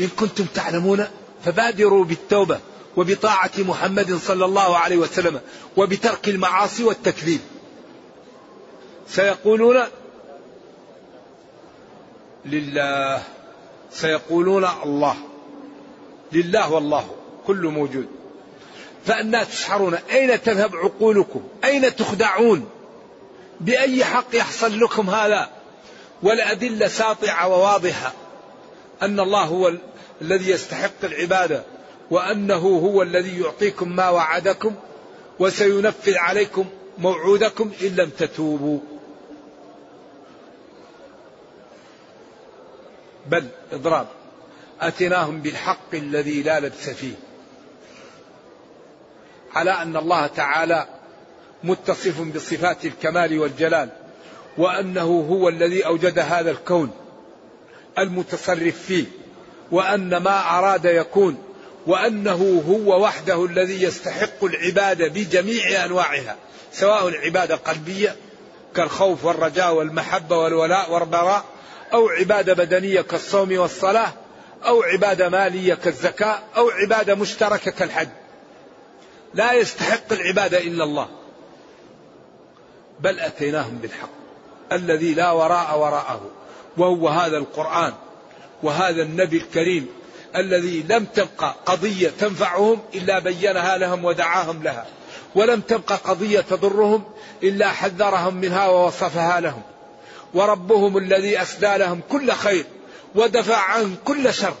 إن 0.00 0.08
كنتم 0.08 0.44
تعلمون 0.44 1.06
فبادروا 1.44 2.04
بالتوبة 2.04 2.60
وبطاعة 2.96 3.50
محمد 3.58 4.14
صلى 4.14 4.44
الله 4.44 4.76
عليه 4.76 4.96
وسلم 4.96 5.40
وبترك 5.76 6.28
المعاصي 6.28 6.84
والتكذيب. 6.84 7.40
سيقولون 9.08 9.82
لله. 12.44 13.22
سيقولون 13.92 14.68
الله. 14.84 15.16
لله 16.32 16.72
والله 16.72 17.10
كل 17.46 17.66
موجود. 17.66 18.06
فأنا 19.06 19.44
تشحرون 19.44 19.94
أين 19.94 20.42
تذهب 20.42 20.76
عقولكم؟ 20.76 21.42
أين 21.64 21.96
تخدعون؟ 21.96 22.68
بأي 23.60 24.04
حق 24.04 24.36
يحصل 24.36 24.80
لكم 24.80 25.10
هذا؟ 25.10 25.61
والأدلة 26.22 26.88
ساطعة 26.88 27.48
وواضحة 27.48 28.12
أن 29.02 29.20
الله 29.20 29.44
هو 29.44 29.72
الذي 30.22 30.50
يستحق 30.50 31.04
العبادة 31.04 31.62
وأنه 32.10 32.56
هو 32.56 33.02
الذي 33.02 33.40
يعطيكم 33.40 33.96
ما 33.96 34.08
وعدكم 34.08 34.74
وسينفذ 35.38 36.16
عليكم 36.16 36.66
موعودكم 36.98 37.72
إن 37.82 37.96
لم 37.96 38.10
تتوبوا. 38.10 38.80
بل 43.26 43.48
إضراب 43.72 44.06
أتناهم 44.80 45.40
بالحق 45.40 45.94
الذي 45.94 46.42
لا 46.42 46.60
لبس 46.60 46.90
فيه 46.90 47.14
على 49.54 49.70
أن 49.70 49.96
الله 49.96 50.26
تعالى 50.26 50.86
متصف 51.64 52.20
بصفات 52.20 52.84
الكمال 52.84 53.38
والجلال. 53.38 54.01
وأنه 54.58 55.26
هو 55.30 55.48
الذي 55.48 55.86
أوجد 55.86 56.18
هذا 56.18 56.50
الكون 56.50 56.90
المتصرف 57.98 58.82
فيه 58.86 59.04
وأن 59.70 60.16
ما 60.16 60.58
أراد 60.58 60.84
يكون 60.84 61.38
وأنه 61.86 62.62
هو 62.68 63.02
وحده 63.02 63.44
الذي 63.44 63.82
يستحق 63.82 64.44
العبادة 64.44 65.08
بجميع 65.08 65.84
أنواعها 65.84 66.36
سواء 66.72 67.08
العبادة 67.08 67.56
قلبية 67.56 68.16
كالخوف 68.74 69.24
والرجاء 69.24 69.74
والمحبة 69.74 70.38
والولاء 70.38 70.92
والبراء 70.92 71.44
أو 71.92 72.08
عبادة 72.08 72.54
بدنية 72.54 73.00
كالصوم 73.00 73.58
والصلاة 73.58 74.12
أو 74.66 74.82
عبادة 74.82 75.28
مالية 75.28 75.74
كالزكاة 75.74 76.38
أو 76.56 76.70
عبادة 76.70 77.14
مشتركة 77.14 77.70
كالحج. 77.70 78.08
لا 79.34 79.52
يستحق 79.52 80.12
العبادة 80.12 80.58
إلا 80.58 80.84
الله. 80.84 81.08
بل 83.00 83.20
أتيناهم 83.20 83.78
بالحق. 83.78 84.21
الذي 84.74 85.14
لا 85.14 85.30
وراء 85.30 85.78
وراءه 85.78 86.20
وهو 86.76 87.08
هذا 87.08 87.36
القرآن 87.36 87.92
وهذا 88.62 89.02
النبي 89.02 89.36
الكريم 89.36 89.88
الذي 90.36 90.84
لم 90.88 91.04
تبقى 91.04 91.54
قضية 91.66 92.08
تنفعهم 92.20 92.80
إلا 92.94 93.18
بينها 93.18 93.78
لهم 93.78 94.04
ودعاهم 94.04 94.62
لها 94.62 94.86
ولم 95.34 95.60
تبقى 95.60 95.96
قضية 95.96 96.40
تضرهم 96.40 97.04
إلا 97.42 97.68
حذرهم 97.68 98.34
منها 98.34 98.68
ووصفها 98.68 99.40
لهم 99.40 99.62
وربهم 100.34 100.98
الذي 100.98 101.42
أسدى 101.42 101.76
لهم 101.76 102.00
كل 102.08 102.32
خير 102.32 102.64
ودفع 103.14 103.56
عنهم 103.56 103.96
كل 104.04 104.34
شر. 104.34 104.54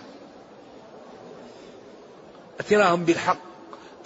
أتناهم 2.60 3.04
بالحق 3.04 3.38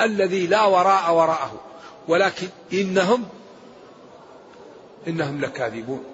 الذي 0.00 0.46
لا 0.46 0.64
وراء 0.64 1.14
وراءه 1.14 1.60
ولكن 2.08 2.48
إنهم 2.72 3.24
إنهم 5.08 5.40
لكاذبون. 5.40 6.04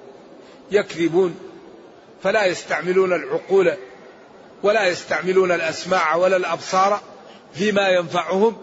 يكذبون 0.71 1.35
فلا 2.23 2.47
يستعملون 2.47 3.13
العقول 3.13 3.73
ولا 4.63 4.87
يستعملون 4.87 5.53
الأسماع 5.53 6.17
ولا 6.17 6.37
الأبصار 6.37 7.01
فيما 7.55 7.89
ينفعهم 7.89 8.57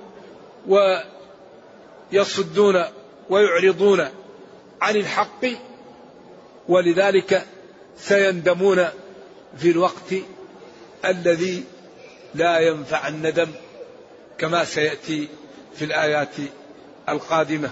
ويصدون 2.12 2.84
ويعرضون 3.30 4.08
عن 4.82 4.96
الحق 4.96 5.46
ولذلك 6.68 7.46
سيندمون 7.98 8.88
في 9.58 9.72
الوقت 9.72 10.14
الذي 11.06 11.64
لا 12.36 12.60
ينفع 12.60 13.08
الندم 13.08 13.48
كما 14.38 14.64
سيأتي 14.64 15.28
في 15.76 15.86
الآيات 15.86 16.36
القادمة. 17.10 17.72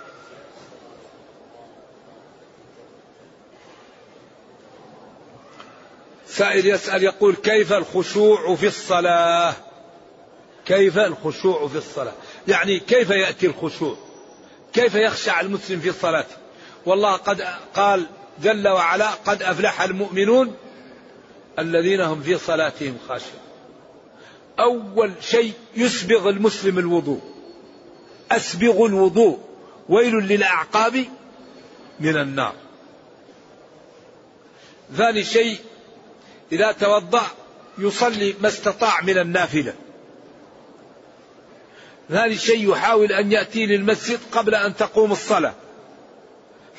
سائل 6.41 6.67
يسأل 6.67 7.03
يقول 7.03 7.35
كيف 7.35 7.73
الخشوع 7.73 8.55
في 8.55 8.67
الصلاة؟ 8.67 9.53
كيف 10.65 10.97
الخشوع 10.97 11.67
في 11.67 11.77
الصلاة؟ 11.77 12.13
يعني 12.47 12.79
كيف 12.79 13.09
يأتي 13.09 13.47
الخشوع؟ 13.47 13.95
كيف 14.73 14.95
يخشع 14.95 15.41
المسلم 15.41 15.79
في 15.79 15.91
صلاته؟ 15.91 16.35
والله 16.85 17.15
قد 17.15 17.41
قال 17.75 18.05
جل 18.43 18.67
وعلا 18.67 19.09
قد 19.09 19.43
أفلح 19.43 19.81
المؤمنون 19.81 20.55
الذين 21.59 22.01
هم 22.01 22.21
في 22.21 22.37
صلاتهم 22.37 22.97
خاشعون. 23.07 23.41
أول 24.59 25.11
شيء 25.21 25.53
يسبغ 25.75 26.29
المسلم 26.29 26.79
الوضوء. 26.79 27.21
أسبغ 28.31 28.85
الوضوء. 28.85 29.39
ويل 29.89 30.13
للأعقاب 30.15 31.05
من 31.99 32.17
النار. 32.17 32.53
ثاني 34.97 35.23
شيء 35.23 35.57
إذا 36.51 36.71
توضأ 36.71 37.23
يصلي 37.77 38.35
ما 38.41 38.47
استطاع 38.47 39.01
من 39.01 39.17
النافلة. 39.17 39.73
ثاني 42.09 42.37
شيء 42.37 42.71
يحاول 42.71 43.11
أن 43.11 43.31
يأتي 43.31 43.65
للمسجد 43.65 44.19
قبل 44.31 44.55
أن 44.55 44.75
تقوم 44.75 45.11
الصلاة 45.11 45.53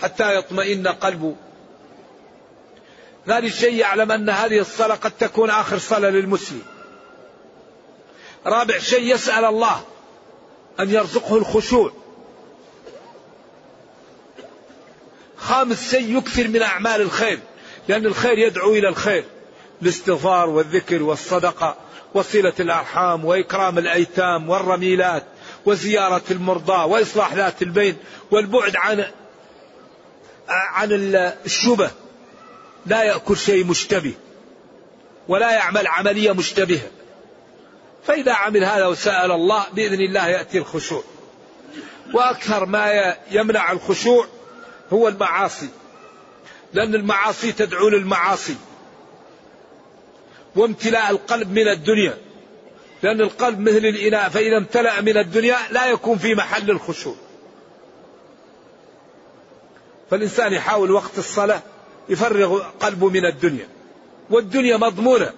حتى 0.02 0.36
يطمئن 0.36 0.88
قلبه. 0.88 1.36
ثاني 3.26 3.50
شيء 3.50 3.74
يعلم 3.74 4.12
أن 4.12 4.30
هذه 4.30 4.58
الصلاة 4.58 4.94
قد 4.94 5.10
تكون 5.10 5.50
آخر 5.50 5.78
صلاة 5.78 6.10
للمسلم. 6.10 6.62
رابع 8.46 8.78
شيء 8.78 9.14
يسأل 9.14 9.44
الله 9.44 9.82
أن 10.80 10.90
يرزقه 10.90 11.36
الخشوع. 11.36 11.92
خامس 15.36 15.90
شيء 15.90 16.18
يكثر 16.18 16.48
من 16.48 16.62
أعمال 16.62 17.00
الخير 17.00 17.38
لأن 17.88 18.06
الخير 18.06 18.38
يدعو 18.38 18.72
إلى 18.72 18.88
الخير. 18.88 19.24
الاستغفار 19.82 20.50
والذكر 20.50 21.02
والصدقة 21.02 21.76
وصلة 22.14 22.52
الأرحام 22.60 23.24
وإكرام 23.24 23.78
الأيتام 23.78 24.48
والرميلات 24.50 25.24
وزيارة 25.66 26.22
المرضى 26.30 26.90
وإصلاح 26.90 27.34
ذات 27.34 27.62
البين 27.62 27.96
والبعد 28.30 28.76
عن 28.76 29.04
عن 30.48 30.88
الشبه. 31.44 31.90
لا 32.86 33.02
يأكل 33.02 33.36
شيء 33.36 33.64
مشتبه 33.64 34.14
ولا 35.28 35.50
يعمل 35.52 35.86
عملية 35.86 36.32
مشتبهة. 36.32 36.90
فإذا 38.06 38.32
عمل 38.32 38.64
هذا 38.64 38.86
وسأل 38.86 39.32
الله 39.32 39.66
بإذن 39.72 40.00
الله 40.00 40.28
يأتي 40.28 40.58
الخشوع. 40.58 41.02
وأكثر 42.14 42.66
ما 42.66 43.16
يمنع 43.30 43.72
الخشوع 43.72 44.26
هو 44.92 45.08
المعاصي 45.08 45.68
لأن 46.72 46.94
المعاصي 46.94 47.52
تدعو 47.52 47.88
للمعاصي. 47.88 48.56
وامتلاء 50.56 51.10
القلب 51.10 51.50
من 51.50 51.68
الدنيا. 51.68 52.14
لأن 53.02 53.20
القلب 53.20 53.60
مثل 53.60 53.76
الإناء 53.76 54.28
فإذا 54.28 54.56
امتلأ 54.56 55.00
من 55.00 55.16
الدنيا 55.16 55.56
لا 55.70 55.86
يكون 55.86 56.18
في 56.18 56.34
محل 56.34 56.70
الخشوع. 56.70 57.14
فالإنسان 60.10 60.52
يحاول 60.52 60.90
وقت 60.90 61.18
الصلاة 61.18 61.62
يفرغ 62.08 62.62
قلبه 62.62 63.08
من 63.08 63.26
الدنيا. 63.26 63.66
والدنيا 64.30 64.76
مضمونة. 64.76 65.32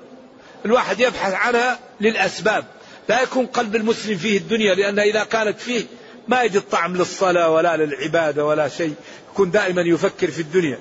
الواحد 0.64 1.00
يبحث 1.00 1.32
عنها 1.32 1.78
للأسباب. 2.00 2.64
لا 3.08 3.22
يكون 3.22 3.46
قلب 3.46 3.76
المسلم 3.76 4.16
فيه 4.16 4.38
الدنيا 4.38 4.74
لأن 4.74 4.98
إذا 4.98 5.24
كانت 5.24 5.60
فيه 5.60 5.84
ما 6.28 6.42
يجد 6.42 6.62
طعم 6.70 6.96
للصلاة 6.96 7.50
ولا 7.50 7.76
للعبادة 7.76 8.44
ولا 8.44 8.68
شيء. 8.68 8.94
يكون 9.32 9.50
دائما 9.50 9.82
يفكر 9.82 10.30
في 10.30 10.40
الدنيا. 10.40 10.78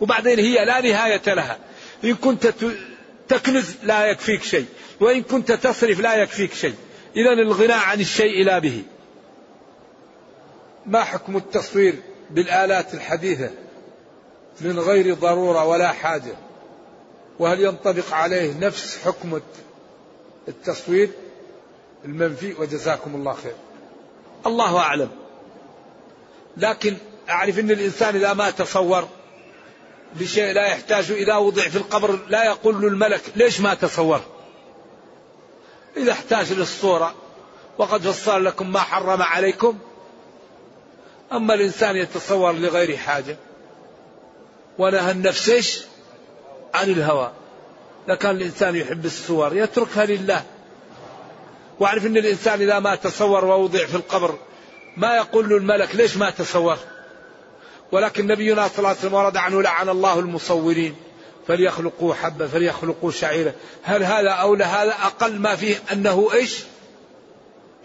وبعدين 0.00 0.38
هي 0.38 0.64
لا 0.64 0.80
نهاية 0.80 1.34
لها. 1.34 1.58
إن 2.04 2.14
كنت 2.14 2.54
تكنز 3.30 3.74
لا 3.82 4.06
يكفيك 4.06 4.42
شيء 4.42 4.66
وإن 5.00 5.22
كنت 5.22 5.52
تصرف 5.52 6.00
لا 6.00 6.14
يكفيك 6.14 6.54
شيء. 6.54 6.74
إذا 7.16 7.32
الغناء 7.32 7.78
عن 7.78 8.00
الشيء 8.00 8.44
لا 8.44 8.58
به. 8.58 8.82
ما 10.86 11.04
حكم 11.04 11.36
التصوير 11.36 11.94
بالآلات 12.30 12.94
الحديثة 12.94 13.50
من 14.60 14.78
غير 14.78 15.14
ضرورة 15.14 15.64
ولا 15.64 15.92
حاجة؟ 15.92 16.34
وهل 17.38 17.60
ينطبق 17.60 18.14
عليه 18.14 18.58
نفس 18.60 18.98
حكم 19.04 19.40
التصوير 20.48 21.10
المنفي؟ 22.04 22.54
وجزاكم 22.58 23.14
الله 23.14 23.32
خير. 23.32 23.56
الله 24.46 24.78
أعلم. 24.78 25.08
لكن 26.56 26.96
أعرف 27.30 27.58
أن 27.58 27.70
الإنسان 27.70 28.16
إذا 28.16 28.32
ما 28.32 28.50
تصور 28.50 29.08
بشيء 30.14 30.52
لا 30.52 30.66
يحتاج 30.66 31.10
إذا 31.10 31.36
وضع 31.36 31.62
في 31.62 31.76
القبر 31.76 32.18
لا 32.28 32.44
يقول 32.44 32.80
له 32.82 32.88
الملك 32.88 33.22
ليش 33.36 33.60
ما 33.60 33.74
تصور؟ 33.74 34.20
إذا 35.96 36.12
احتاج 36.12 36.52
للصورة 36.52 37.14
وقد 37.78 38.00
فصل 38.00 38.44
لكم 38.44 38.72
ما 38.72 38.80
حرم 38.80 39.22
عليكم. 39.22 39.78
أما 41.32 41.54
الإنسان 41.54 41.96
يتصور 41.96 42.52
لغير 42.52 42.96
حاجة 42.96 43.36
ونهى 44.78 45.10
النفس 45.10 45.86
عن 46.74 46.90
الهوى. 46.90 47.32
لكان 48.08 48.36
الإنسان 48.36 48.76
يحب 48.76 49.04
الصور 49.04 49.56
يتركها 49.56 50.06
لله. 50.06 50.44
واعرف 51.80 52.06
أن 52.06 52.16
الإنسان 52.16 52.60
إذا 52.60 52.78
ما 52.78 52.94
تصور 52.94 53.44
ووضع 53.44 53.86
في 53.86 53.94
القبر 53.94 54.38
ما 54.96 55.16
يقول 55.16 55.48
له 55.48 55.56
الملك 55.56 55.96
ليش 55.96 56.16
ما 56.16 56.30
تصور؟ 56.30 56.78
ولكن 57.92 58.26
نبينا 58.26 58.68
صلى 58.68 58.78
الله 58.78 58.88
عليه 58.88 58.98
وسلم 58.98 59.14
ورد 59.14 59.36
عنه 59.36 59.62
لعن 59.62 59.88
الله 59.88 60.18
المصورين. 60.18 60.96
فليخلقوا 61.48 62.14
حبة 62.14 62.46
فليخلقوا 62.46 63.10
شعيرة. 63.10 63.54
هل 63.82 64.02
هذا 64.02 64.30
أو 64.30 64.54
هذا 64.54 64.90
أقل 64.90 65.38
ما 65.38 65.56
فيه 65.56 65.76
أنه 65.92 66.28
إيش؟ 66.32 66.64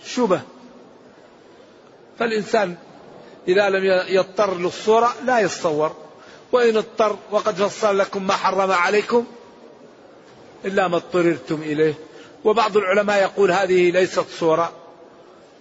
شبه. 0.05 0.41
فالإنسان 2.19 2.75
إذا 3.47 3.69
لم 3.69 4.03
يضطر 4.07 4.57
للصورة 4.57 5.13
لا 5.25 5.39
يتصور. 5.39 5.95
وإن 6.51 6.77
اضطر 6.77 7.17
وقد 7.31 7.55
فصل 7.55 7.97
لكم 7.97 8.27
ما 8.27 8.33
حرم 8.33 8.71
عليكم 8.71 9.25
إلا 10.65 10.87
ما 10.87 10.95
اضطررتم 10.95 11.61
إليه. 11.61 11.93
وبعض 12.43 12.77
العلماء 12.77 13.21
يقول 13.21 13.51
هذه 13.51 13.91
ليست 13.91 14.25
صورة. 14.39 14.71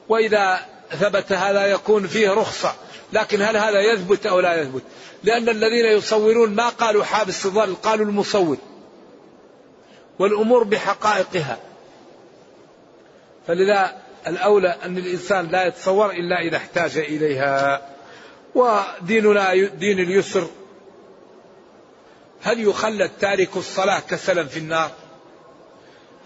وإذا 0.08 0.60
ثبت 0.90 1.32
هذا 1.32 1.66
يكون 1.66 2.06
فيه 2.06 2.30
رخصة. 2.30 2.74
لكن 3.14 3.42
هل 3.42 3.56
هذا 3.56 3.80
يثبت 3.80 4.26
أو 4.26 4.40
لا 4.40 4.60
يثبت؟ 4.60 4.82
لأن 5.24 5.48
الذين 5.48 5.84
يصورون 5.84 6.54
ما 6.54 6.68
قالوا 6.68 7.04
حابس 7.04 7.46
الظل 7.46 7.74
قالوا 7.74 8.06
المصور. 8.06 8.56
والأمور 10.18 10.64
بحقائقها. 10.64 11.58
فلذا 13.46 13.96
الأولى 14.26 14.76
أن 14.84 14.98
الإنسان 14.98 15.48
لا 15.48 15.66
يتصور 15.66 16.10
إلا 16.10 16.40
إذا 16.40 16.56
احتاج 16.56 16.98
إليها. 16.98 17.88
وديننا 18.54 19.54
دين 19.54 19.98
اليسر. 19.98 20.48
هل 22.42 22.60
يخلد 22.60 23.10
تارك 23.20 23.56
الصلاة 23.56 24.00
كسلا 24.00 24.44
في 24.44 24.58
النار؟ 24.58 24.90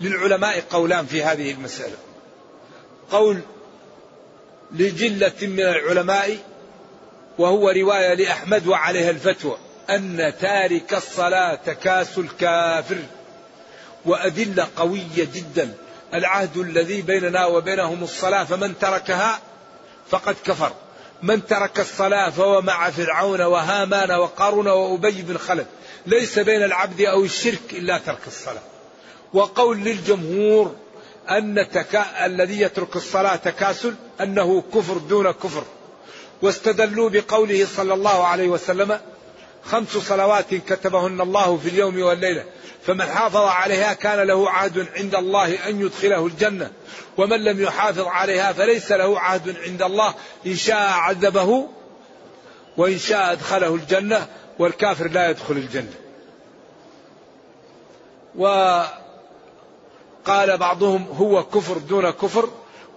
للعلماء 0.00 0.62
قولان 0.70 1.06
في 1.06 1.22
هذه 1.22 1.52
المسألة. 1.52 1.96
قول 3.10 3.40
لجلة 4.72 5.32
من 5.42 5.60
العلماء 5.60 6.38
وهو 7.38 7.70
رواية 7.70 8.14
لأحمد 8.14 8.66
وعليها 8.66 9.10
الفتوى 9.10 9.56
أن 9.90 10.32
تارك 10.40 10.94
الصلاة 10.94 11.54
تكاسل 11.54 12.28
كافر 12.40 12.96
وأدلة 14.04 14.68
قوية 14.76 15.28
جدا. 15.34 15.74
العهد 16.14 16.56
الذي 16.56 17.02
بيننا 17.02 17.46
وبينهم 17.46 18.02
الصلاة 18.02 18.44
فمن 18.44 18.78
تركها 18.78 19.38
فقد 20.10 20.36
كفر. 20.44 20.72
من 21.22 21.46
ترك 21.46 21.80
الصلاة 21.80 22.30
فهو 22.30 22.60
مع 22.60 22.90
فرعون 22.90 23.40
وهامان 23.40 24.10
وقارون 24.10 24.68
وأبي 24.68 25.22
بن 25.22 25.38
خلف. 25.38 25.66
ليس 26.06 26.38
بين 26.38 26.62
العبد 26.62 27.00
أو 27.00 27.24
الشرك 27.24 27.60
إلا 27.72 27.98
ترك 27.98 28.26
الصلاة. 28.26 28.62
وقول 29.34 29.78
للجمهور 29.78 30.74
أن 31.30 31.66
تكا... 31.72 32.26
الذي 32.26 32.60
يترك 32.60 32.96
الصلاة 32.96 33.36
تكاسل 33.36 33.94
أنه 34.20 34.62
كفر 34.74 34.98
دون 34.98 35.30
كفر. 35.30 35.64
واستدلوا 36.42 37.10
بقوله 37.10 37.66
صلى 37.76 37.94
الله 37.94 38.26
عليه 38.26 38.48
وسلم 38.48 39.00
خمس 39.64 39.88
صلوات 39.88 40.54
كتبهن 40.54 41.20
الله 41.20 41.56
في 41.56 41.68
اليوم 41.68 42.02
والليلة 42.02 42.44
فمن 42.86 43.04
حافظ 43.04 43.36
عليها 43.36 43.92
كان 43.92 44.26
له 44.26 44.50
عهد 44.50 44.86
عند 44.96 45.14
الله 45.14 45.68
أن 45.68 45.80
يدخله 45.80 46.26
الجنة 46.26 46.70
ومن 47.16 47.44
لم 47.44 47.62
يحافظ 47.62 48.06
عليها 48.06 48.52
فليس 48.52 48.92
له 48.92 49.20
عهد 49.20 49.56
عند 49.66 49.82
الله 49.82 50.14
إن 50.46 50.56
شاء 50.56 50.90
عذبه 50.90 51.68
وإن 52.76 52.98
شاء 52.98 53.32
أدخله 53.32 53.74
الجنة 53.74 54.26
والكافر 54.58 55.08
لا 55.08 55.30
يدخل 55.30 55.56
الجنة. 55.56 55.92
وقال 58.36 58.96
بعضهم 60.58 61.04
هو 61.04 61.44
كفر 61.44 61.78
دون 61.78 62.10
كفر 62.10 62.48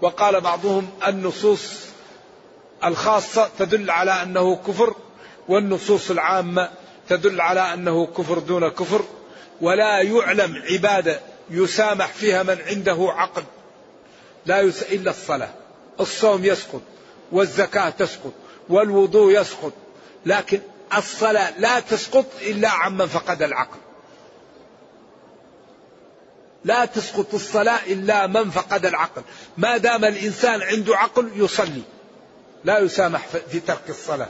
وقال 0.01 0.41
بعضهم 0.41 0.89
النصوص 1.07 1.90
الخاصة 2.83 3.49
تدل 3.59 3.91
على 3.91 4.11
أنه 4.11 4.55
كفر 4.55 4.95
والنصوص 5.47 6.11
العامة 6.11 6.69
تدل 7.09 7.41
على 7.41 7.73
أنه 7.73 8.05
كفر 8.05 8.39
دون 8.39 8.67
كفر 8.67 9.01
ولا 9.61 10.01
يعلم 10.01 10.63
عبادة 10.71 11.19
يسامح 11.49 12.07
فيها 12.07 12.43
من 12.43 12.57
عنده 12.67 12.97
عقل. 13.15 13.43
لا 14.45 14.61
يس 14.61 14.83
إلا 14.83 15.11
الصلاة. 15.11 15.49
الصوم 15.99 16.45
يسقط 16.45 16.81
والزكاة 17.31 17.89
تسقط 17.89 18.33
والوضوء 18.69 19.41
يسقط 19.41 19.73
لكن 20.25 20.59
الصلاة 20.97 21.59
لا 21.59 21.79
تسقط 21.79 22.25
إلا 22.41 22.69
عمن 22.69 23.07
فقد 23.07 23.41
العقل. 23.41 23.77
لا 26.65 26.85
تسقط 26.85 27.33
الصلاة 27.33 27.79
إلا 27.87 28.27
من 28.27 28.49
فقد 28.49 28.85
العقل. 28.85 29.21
ما 29.57 29.77
دام 29.77 30.05
الإنسان 30.05 30.61
عنده 30.61 30.97
عقل 30.97 31.29
يصلي. 31.35 31.81
لا 32.65 32.79
يسامح 32.79 33.27
في 33.27 33.59
ترك 33.59 33.89
الصلاة. 33.89 34.29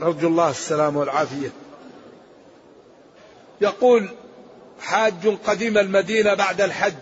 نرجو 0.00 0.28
الله 0.28 0.50
السلام 0.50 0.96
والعافية. 0.96 1.52
يقول 3.60 4.08
حاج 4.80 5.36
قدم 5.46 5.78
المدينة 5.78 6.34
بعد 6.34 6.60
الحج 6.60 6.94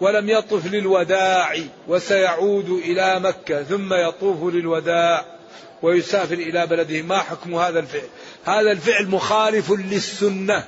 ولم 0.00 0.30
يطف 0.30 0.66
للوداع 0.66 1.56
وسيعود 1.88 2.68
إلى 2.70 3.20
مكة 3.20 3.62
ثم 3.62 3.94
يطوف 3.94 4.54
للوداع 4.54 5.24
ويسافر 5.82 6.34
إلى 6.34 6.66
بلده. 6.66 7.02
ما 7.02 7.18
حكم 7.18 7.54
هذا 7.54 7.78
الفعل؟ 7.78 8.08
هذا 8.44 8.70
الفعل 8.72 9.06
مخالف 9.06 9.70
للسنة. 9.70 10.64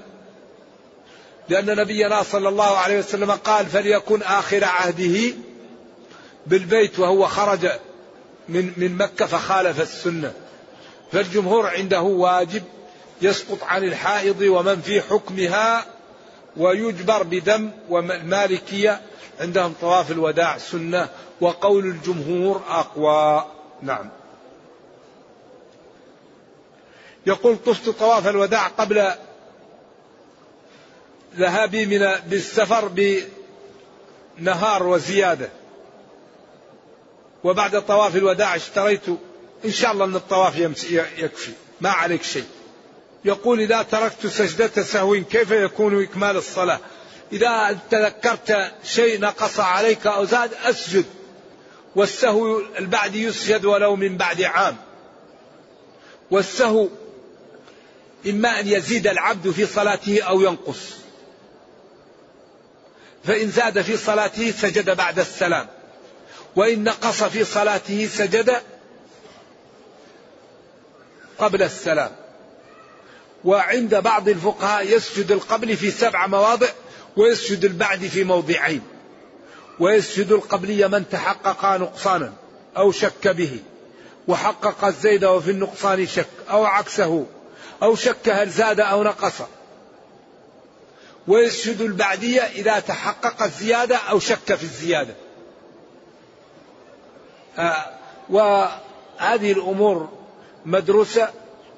لأن 1.48 1.76
نبينا 1.76 2.22
صلى 2.22 2.48
الله 2.48 2.76
عليه 2.76 2.98
وسلم 2.98 3.30
قال 3.30 3.66
فليكن 3.66 4.22
آخر 4.22 4.64
عهده 4.64 5.34
بالبيت 6.46 6.98
وهو 6.98 7.26
خرج 7.26 7.70
من 8.50 8.72
من 8.76 8.96
مكة 8.96 9.26
فخالف 9.26 9.80
السنة. 9.80 10.32
فالجمهور 11.12 11.66
عنده 11.66 12.00
واجب 12.00 12.62
يسقط 13.22 13.64
عن 13.64 13.84
الحائض 13.84 14.40
ومن 14.40 14.80
في 14.80 15.00
حكمها 15.00 15.86
ويجبر 16.56 17.22
بدم 17.22 17.70
والمالكية 17.88 19.00
عندهم 19.40 19.74
طواف 19.80 20.10
الوداع 20.10 20.58
سنة 20.58 21.08
وقول 21.40 21.86
الجمهور 21.86 22.62
أقوى. 22.68 23.46
نعم. 23.82 24.10
يقول 27.26 27.56
طفت 27.66 27.88
طواف 27.88 28.28
الوداع 28.28 28.66
قبل 28.66 29.10
ذهابي 31.36 31.86
من 31.86 32.12
بالسفر 32.26 32.90
بنهار 34.38 34.86
وزيادة. 34.86 35.48
وبعد 37.44 37.87
طواف 37.87 38.16
الوداع 38.16 38.57
اشتريت 38.57 39.09
إن 39.64 39.72
شاء 39.72 39.92
الله 39.92 40.05
أن 40.05 40.16
الطواف 40.16 40.59
يكفي. 41.18 41.53
ما 41.81 41.90
عليك 41.90 42.22
شيء. 42.22 42.44
يقول 43.24 43.61
إذا 43.61 43.83
تركت 43.83 44.26
سجدة 44.26 44.83
سهو 44.83 45.24
كيف 45.31 45.50
يكون 45.50 46.03
إكمال 46.03 46.37
الصلاة؟ 46.37 46.79
إذا 47.33 47.79
تذكرت 47.90 48.72
شيء 48.85 49.20
نقص 49.20 49.61
عليك 49.61 50.07
أو 50.07 50.24
زاد 50.24 50.55
أسجد. 50.55 51.05
والسهو 51.96 52.61
البعد 52.79 53.14
يسجد 53.14 53.64
ولو 53.64 53.96
من 53.96 54.16
بعد 54.16 54.42
عام. 54.42 54.76
والسهو 56.31 56.88
إما 58.26 58.61
أن 58.61 58.68
يزيد 58.68 59.07
العبد 59.07 59.50
في 59.50 59.66
صلاته 59.66 60.22
أو 60.22 60.40
ينقص. 60.40 60.90
فإن 63.24 63.50
زاد 63.50 63.83
في 63.83 63.96
صلاته 63.96 64.50
سجد 64.50 64.96
بعد 64.96 65.18
السلام. 65.18 65.66
وإن 66.56 66.84
نقص 66.84 67.22
في 67.22 67.44
صلاته 67.44 68.08
سجد 68.12 68.62
قبل 71.38 71.62
السلام. 71.62 72.10
وعند 73.44 73.94
بعض 73.94 74.28
الفقهاء 74.28 74.96
يسجد 74.96 75.32
القبل 75.32 75.76
في 75.76 75.90
سبع 75.90 76.26
مواضع 76.26 76.68
ويسجد 77.16 77.64
البعد 77.64 78.06
في 78.06 78.24
موضعين. 78.24 78.82
ويسجد 79.80 80.32
القبلي 80.32 80.88
من 80.88 81.08
تحقق 81.08 81.76
نقصانا 81.76 82.32
أو 82.76 82.92
شك 82.92 83.28
به. 83.28 83.58
وحقق 84.28 84.84
الزيد 84.84 85.24
وفي 85.24 85.50
النقصان 85.50 86.06
شك 86.06 86.26
أو 86.50 86.64
عكسه 86.64 87.26
أو 87.82 87.96
شك 87.96 88.28
هل 88.28 88.50
زاد 88.50 88.80
أو 88.80 89.02
نقص. 89.02 89.34
ويسجد 91.28 91.80
البعدية 91.80 92.40
إذا 92.40 92.78
تحقق 92.78 93.42
الزيادة 93.42 93.96
أو 93.96 94.20
شك 94.20 94.54
في 94.54 94.62
الزيادة. 94.62 95.14
وهذه 98.28 99.52
الأمور 99.52 100.08
مدروسة 100.66 101.28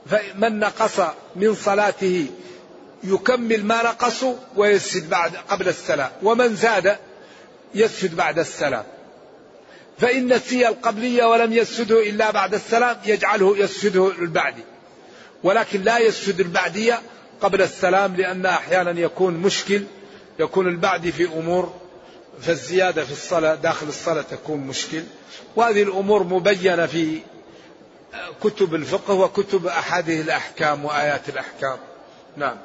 فمن 0.06 0.58
نقص 0.58 1.00
من 1.36 1.54
صلاته 1.54 2.26
يكمل 3.04 3.64
ما 3.64 3.82
نقص 3.82 4.24
ويسجد 4.56 5.10
بعد 5.10 5.32
قبل 5.48 5.68
السلام 5.68 6.10
ومن 6.22 6.56
زاد 6.56 6.96
يسجد 7.74 8.16
بعد 8.16 8.38
السلام. 8.38 8.84
فإن 9.98 10.32
نسي 10.32 10.68
القبلية 10.68 11.24
ولم 11.24 11.52
يسجده 11.52 12.02
إلا 12.10 12.30
بعد 12.30 12.54
السلام 12.54 12.96
يجعله 13.06 13.58
يسجده 13.58 14.10
البعدي 14.18 14.62
ولكن 15.42 15.82
لا 15.82 15.98
يسجد 15.98 16.40
البعدية 16.40 17.00
قبل 17.40 17.62
السلام 17.62 18.16
لأن 18.16 18.46
أحيانا 18.46 19.00
يكون 19.00 19.34
مشكل 19.34 19.82
يكون 20.38 20.68
البعدي 20.68 21.12
في 21.12 21.26
أمور 21.26 21.74
فالزيادة 22.42 23.04
في 23.04 23.12
الصلاة 23.12 23.54
داخل 23.54 23.88
الصلاة 23.88 24.22
تكون 24.22 24.60
مشكل. 24.60 25.02
وهذه 25.56 25.82
الأمور 25.82 26.22
مبينة 26.22 26.86
في 26.86 27.18
كتب 28.42 28.74
الفقه 28.74 29.14
وكتب 29.14 29.66
أحاديث 29.66 30.24
الأحكام 30.24 30.84
وآيات 30.84 31.28
الأحكام. 31.28 31.78
نعم. 32.36 32.56